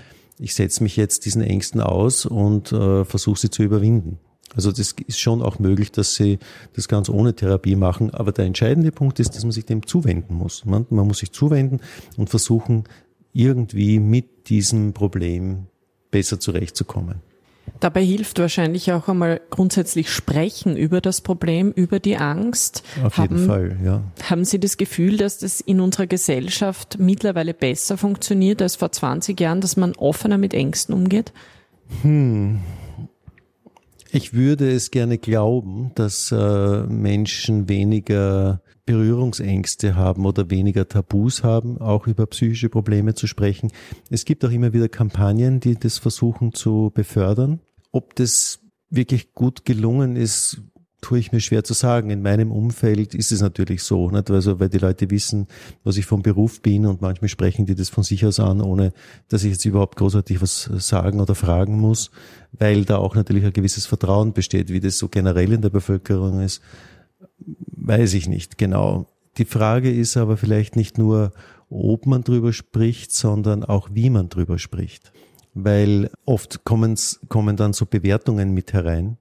[0.43, 4.19] ich setze mich jetzt diesen Ängsten aus und äh, versuche sie zu überwinden.
[4.55, 6.39] Also das ist schon auch möglich, dass sie
[6.75, 8.13] das ganz ohne Therapie machen.
[8.13, 10.65] Aber der entscheidende Punkt ist, dass man sich dem zuwenden muss.
[10.65, 11.81] Man, man muss sich zuwenden
[12.17, 12.85] und versuchen,
[13.33, 15.69] irgendwie mit diesem Problem
[16.11, 17.23] besser zurechtzukommen.
[17.81, 22.85] Dabei hilft wahrscheinlich auch einmal grundsätzlich sprechen über das Problem, über die Angst.
[23.03, 24.03] Auf jeden haben, Fall, ja.
[24.23, 29.41] Haben Sie das Gefühl, dass das in unserer Gesellschaft mittlerweile besser funktioniert als vor 20
[29.41, 31.33] Jahren, dass man offener mit Ängsten umgeht?
[32.03, 32.61] Hm.
[34.13, 38.61] Ich würde es gerne glauben, dass äh, Menschen weniger
[38.93, 43.71] Berührungsängste haben oder weniger Tabus haben, auch über psychische Probleme zu sprechen.
[44.11, 47.61] Es gibt auch immer wieder Kampagnen, die das versuchen zu befördern.
[47.91, 50.61] Ob das wirklich gut gelungen ist,
[51.01, 52.11] tue ich mir schwer zu sagen.
[52.11, 54.31] In meinem Umfeld ist es natürlich so, nicht?
[54.31, 55.47] Also, weil die Leute wissen,
[55.85, 58.93] was ich vom Beruf bin und manchmal sprechen die das von sich aus an, ohne
[59.29, 62.11] dass ich jetzt überhaupt großartig was sagen oder fragen muss,
[62.53, 66.41] weil da auch natürlich ein gewisses Vertrauen besteht, wie das so generell in der Bevölkerung
[66.41, 66.61] ist
[67.67, 69.07] weiß ich nicht genau.
[69.39, 71.33] Die Frage ist aber vielleicht nicht nur,
[71.71, 75.13] ob man drüber spricht, sondern auch wie man drüber spricht.
[75.55, 76.97] Weil oft kommen,
[77.57, 79.19] dann so Bewertungen mit herein.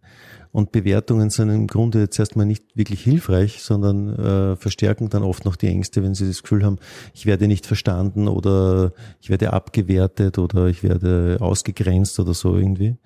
[0.53, 5.45] Und Bewertungen sind im Grunde jetzt erstmal nicht wirklich hilfreich, sondern äh, verstärken dann oft
[5.45, 6.77] noch die Ängste, wenn sie das Gefühl haben,
[7.13, 8.91] ich werde nicht verstanden oder
[9.21, 12.97] ich werde abgewertet oder ich werde ausgegrenzt oder so irgendwie.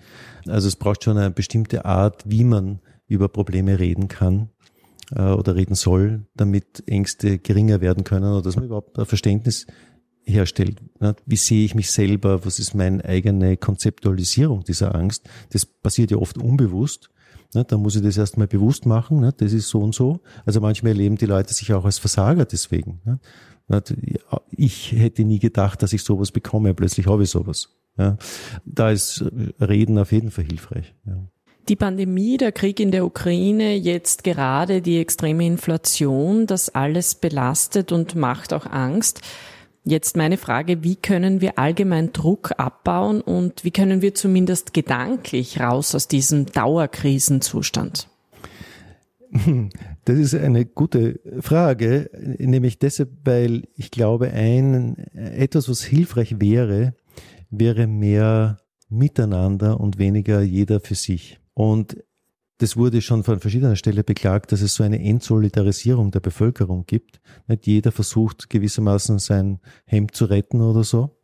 [0.47, 4.49] Also es braucht schon eine bestimmte Art, wie man über Probleme reden kann
[5.11, 9.67] äh, oder reden soll, damit Ängste geringer werden können oder dass man überhaupt ein Verständnis
[10.23, 10.81] herstellt.
[11.25, 12.45] Wie sehe ich mich selber?
[12.45, 15.29] Was ist meine eigene Konzeptualisierung dieser Angst?
[15.51, 17.09] Das passiert ja oft unbewusst.
[17.53, 19.31] Da muss ich das erstmal bewusst machen.
[19.37, 20.21] Das ist so und so.
[20.45, 23.01] Also manchmal erleben die Leute sich auch als Versager deswegen.
[24.49, 26.73] Ich hätte nie gedacht, dass ich sowas bekomme.
[26.73, 27.69] Plötzlich habe ich sowas.
[28.65, 29.23] Da ist
[29.61, 30.95] Reden auf jeden Fall hilfreich.
[31.67, 37.91] Die Pandemie, der Krieg in der Ukraine, jetzt gerade die extreme Inflation, das alles belastet
[37.91, 39.21] und macht auch Angst.
[39.83, 45.59] Jetzt meine Frage, wie können wir allgemein Druck abbauen und wie können wir zumindest gedanklich
[45.59, 48.09] raus aus diesem Dauerkrisenzustand?
[50.05, 56.93] Das ist eine gute Frage, nämlich deshalb, weil ich glaube, ein, etwas, was hilfreich wäre,
[57.49, 61.39] wäre mehr Miteinander und weniger jeder für sich.
[61.55, 61.97] Und
[62.59, 67.19] das wurde schon von verschiedener Stelle beklagt, dass es so eine Entsolidarisierung der Bevölkerung gibt.
[67.47, 71.17] Nicht jeder versucht gewissermaßen sein Hemd zu retten oder so.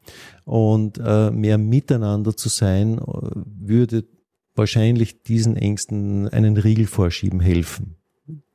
[0.43, 4.05] Und äh, mehr miteinander zu sein, äh, würde
[4.55, 7.95] wahrscheinlich diesen Ängsten einen Riegel vorschieben helfen.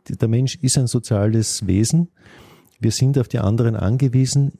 [0.09, 2.11] Der Mensch ist ein soziales Wesen
[2.87, 4.53] wir sind auf die anderen angewiesen.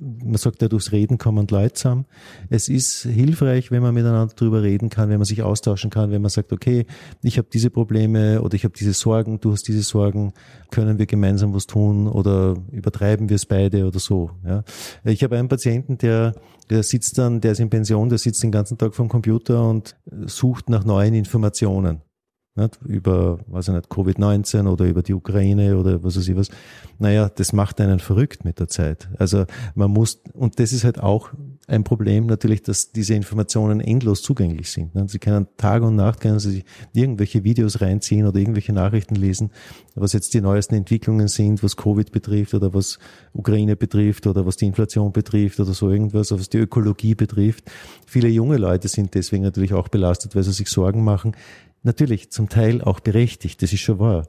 [0.00, 2.06] Man sagt ja, durchs Reden kommen Leute zusammen.
[2.48, 6.22] Es ist hilfreich, wenn man miteinander drüber reden kann, wenn man sich austauschen kann, wenn
[6.22, 6.86] man sagt, okay,
[7.22, 10.32] ich habe diese Probleme oder ich habe diese Sorgen, du hast diese Sorgen,
[10.70, 14.30] können wir gemeinsam was tun oder übertreiben wir es beide oder so.
[14.46, 14.64] Ja.
[15.04, 16.32] Ich habe einen Patienten, der,
[16.70, 19.94] der sitzt dann, der ist in Pension, der sitzt den ganzen Tag vom Computer und
[20.24, 22.00] sucht nach neuen Informationen
[22.56, 22.78] nicht?
[22.86, 26.48] über, weiß ich nicht, Covid-19 oder über die Ukraine oder was weiß ich was.
[26.98, 29.08] Naja, das macht einen verrückt mit der Zeit.
[29.18, 29.44] Also
[29.74, 31.30] man muss, und das ist halt auch
[31.66, 34.92] ein Problem natürlich, dass diese Informationen endlos zugänglich sind.
[35.10, 39.50] Sie können Tag und Nacht können Sie sich irgendwelche Videos reinziehen oder irgendwelche Nachrichten lesen,
[39.94, 42.98] was jetzt die neuesten Entwicklungen sind, was Covid betrifft oder was
[43.32, 47.64] Ukraine betrifft oder was die Inflation betrifft oder so irgendwas, was die Ökologie betrifft.
[48.06, 51.32] Viele junge Leute sind deswegen natürlich auch belastet, weil sie sich Sorgen machen
[51.84, 54.26] natürlich zum Teil auch berechtigt, das ist schon wahr.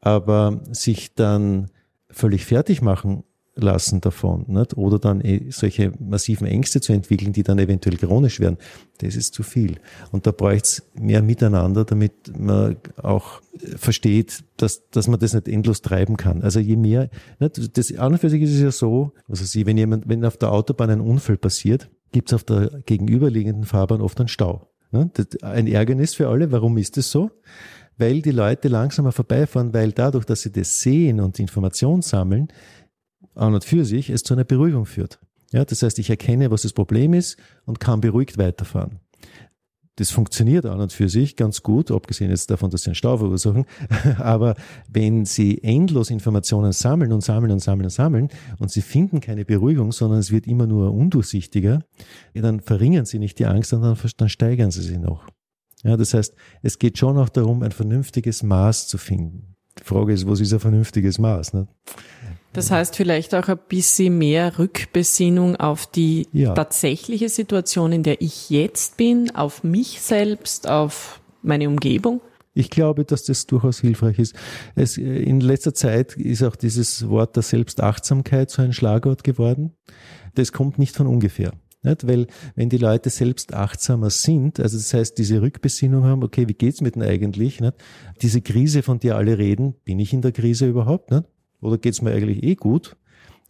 [0.00, 1.70] Aber sich dann
[2.10, 3.24] völlig fertig machen
[3.56, 4.76] lassen davon, nicht?
[4.76, 8.58] oder dann eh solche massiven Ängste zu entwickeln, die dann eventuell chronisch werden,
[8.98, 9.78] das ist zu viel.
[10.12, 13.40] Und da braucht es mehr Miteinander, damit man auch
[13.76, 16.42] versteht, dass, dass man das nicht endlos treiben kann.
[16.42, 17.76] Also je mehr, nicht?
[17.76, 20.52] das an und für sich ist es ja so, also wenn jemand, wenn auf der
[20.52, 24.69] Autobahn ein Unfall passiert, gibt es auf der gegenüberliegenden Fahrbahn oft einen Stau.
[24.90, 25.10] Ne?
[25.42, 26.50] Ein Ärgernis für alle.
[26.52, 27.30] Warum ist es so?
[27.98, 32.48] Weil die Leute langsamer vorbeifahren, weil dadurch, dass sie das sehen und Informationen sammeln,
[33.34, 35.18] an und für sich es zu einer Beruhigung führt.
[35.52, 37.36] Ja, das heißt, ich erkenne, was das Problem ist
[37.66, 39.00] und kann beruhigt weiterfahren.
[40.00, 43.18] Das funktioniert an und für sich ganz gut, abgesehen jetzt davon, dass sie einen Stau
[43.18, 43.66] verursachen.
[44.16, 44.54] Aber
[44.88, 48.28] wenn sie endlos Informationen sammeln und sammeln und sammeln und sammeln
[48.58, 51.84] und sie finden keine Beruhigung, sondern es wird immer nur undurchsichtiger,
[52.32, 55.26] dann verringern sie nicht die Angst, sondern dann steigern sie sie noch.
[55.82, 59.54] Ja, das heißt, es geht schon auch darum, ein vernünftiges Maß zu finden.
[59.78, 61.54] Die Frage ist, was ist ein vernünftiges Maß?
[61.54, 61.68] Ne?
[62.52, 66.54] Das heißt vielleicht auch ein bisschen mehr Rückbesinnung auf die ja.
[66.54, 72.20] tatsächliche Situation, in der ich jetzt bin, auf mich selbst, auf meine Umgebung?
[72.52, 74.34] Ich glaube, dass das durchaus hilfreich ist.
[74.74, 79.76] Es, in letzter Zeit ist auch dieses Wort der Selbstachtsamkeit so ein Schlagwort geworden.
[80.34, 81.52] Das kommt nicht von ungefähr.
[81.82, 82.06] Nicht?
[82.06, 86.54] Weil wenn die Leute selbst achtsamer sind, also das heißt, diese Rückbesinnung haben, okay, wie
[86.54, 87.60] geht's mit denn eigentlich?
[87.60, 87.74] Nicht?
[88.22, 91.10] Diese Krise, von der alle reden, bin ich in der Krise überhaupt?
[91.10, 91.24] Nicht?
[91.60, 92.96] Oder geht's mir eigentlich eh gut?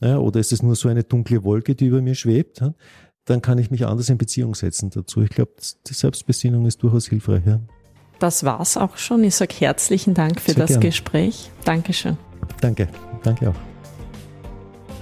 [0.01, 2.61] Ja, oder ist es nur so eine dunkle Wolke, die über mir schwebt?
[2.61, 2.75] Ja?
[3.25, 5.23] Dann kann ich mich anders in Beziehung setzen dazu.
[5.23, 5.53] Ich glaube,
[5.87, 7.43] die Selbstbesinnung ist durchaus hilfreich.
[7.47, 7.61] Ja.
[8.19, 9.25] Das war's auch schon.
[9.25, 10.81] Ich sage herzlichen Dank für Sehr das gern.
[10.81, 11.51] Gespräch.
[11.65, 12.17] Dankeschön.
[12.61, 12.89] Danke,
[13.23, 13.70] danke auch.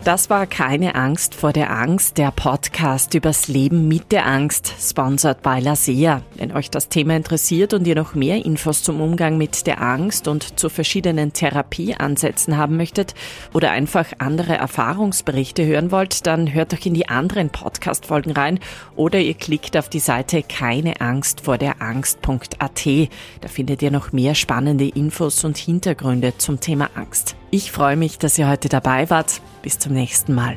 [0.05, 5.43] Das war keine Angst vor der Angst, der Podcast übers Leben mit der Angst, sponsored
[5.43, 6.23] by Lasea.
[6.37, 10.27] Wenn euch das Thema interessiert und ihr noch mehr Infos zum Umgang mit der Angst
[10.27, 13.15] und zu verschiedenen Therapieansätzen haben möchtet
[13.53, 18.61] oder einfach andere Erfahrungsberichte hören wollt, dann hört doch in die anderen Podcast-Folgen rein
[18.97, 20.95] oder ihr klickt auf die Seite keine.
[23.41, 27.37] Da findet ihr noch mehr spannende Infos und Hintergründe zum Thema Angst.
[27.51, 29.41] Ich freue mich, dass ihr heute dabei wart.
[29.63, 30.57] Bis zum nächsten Mal.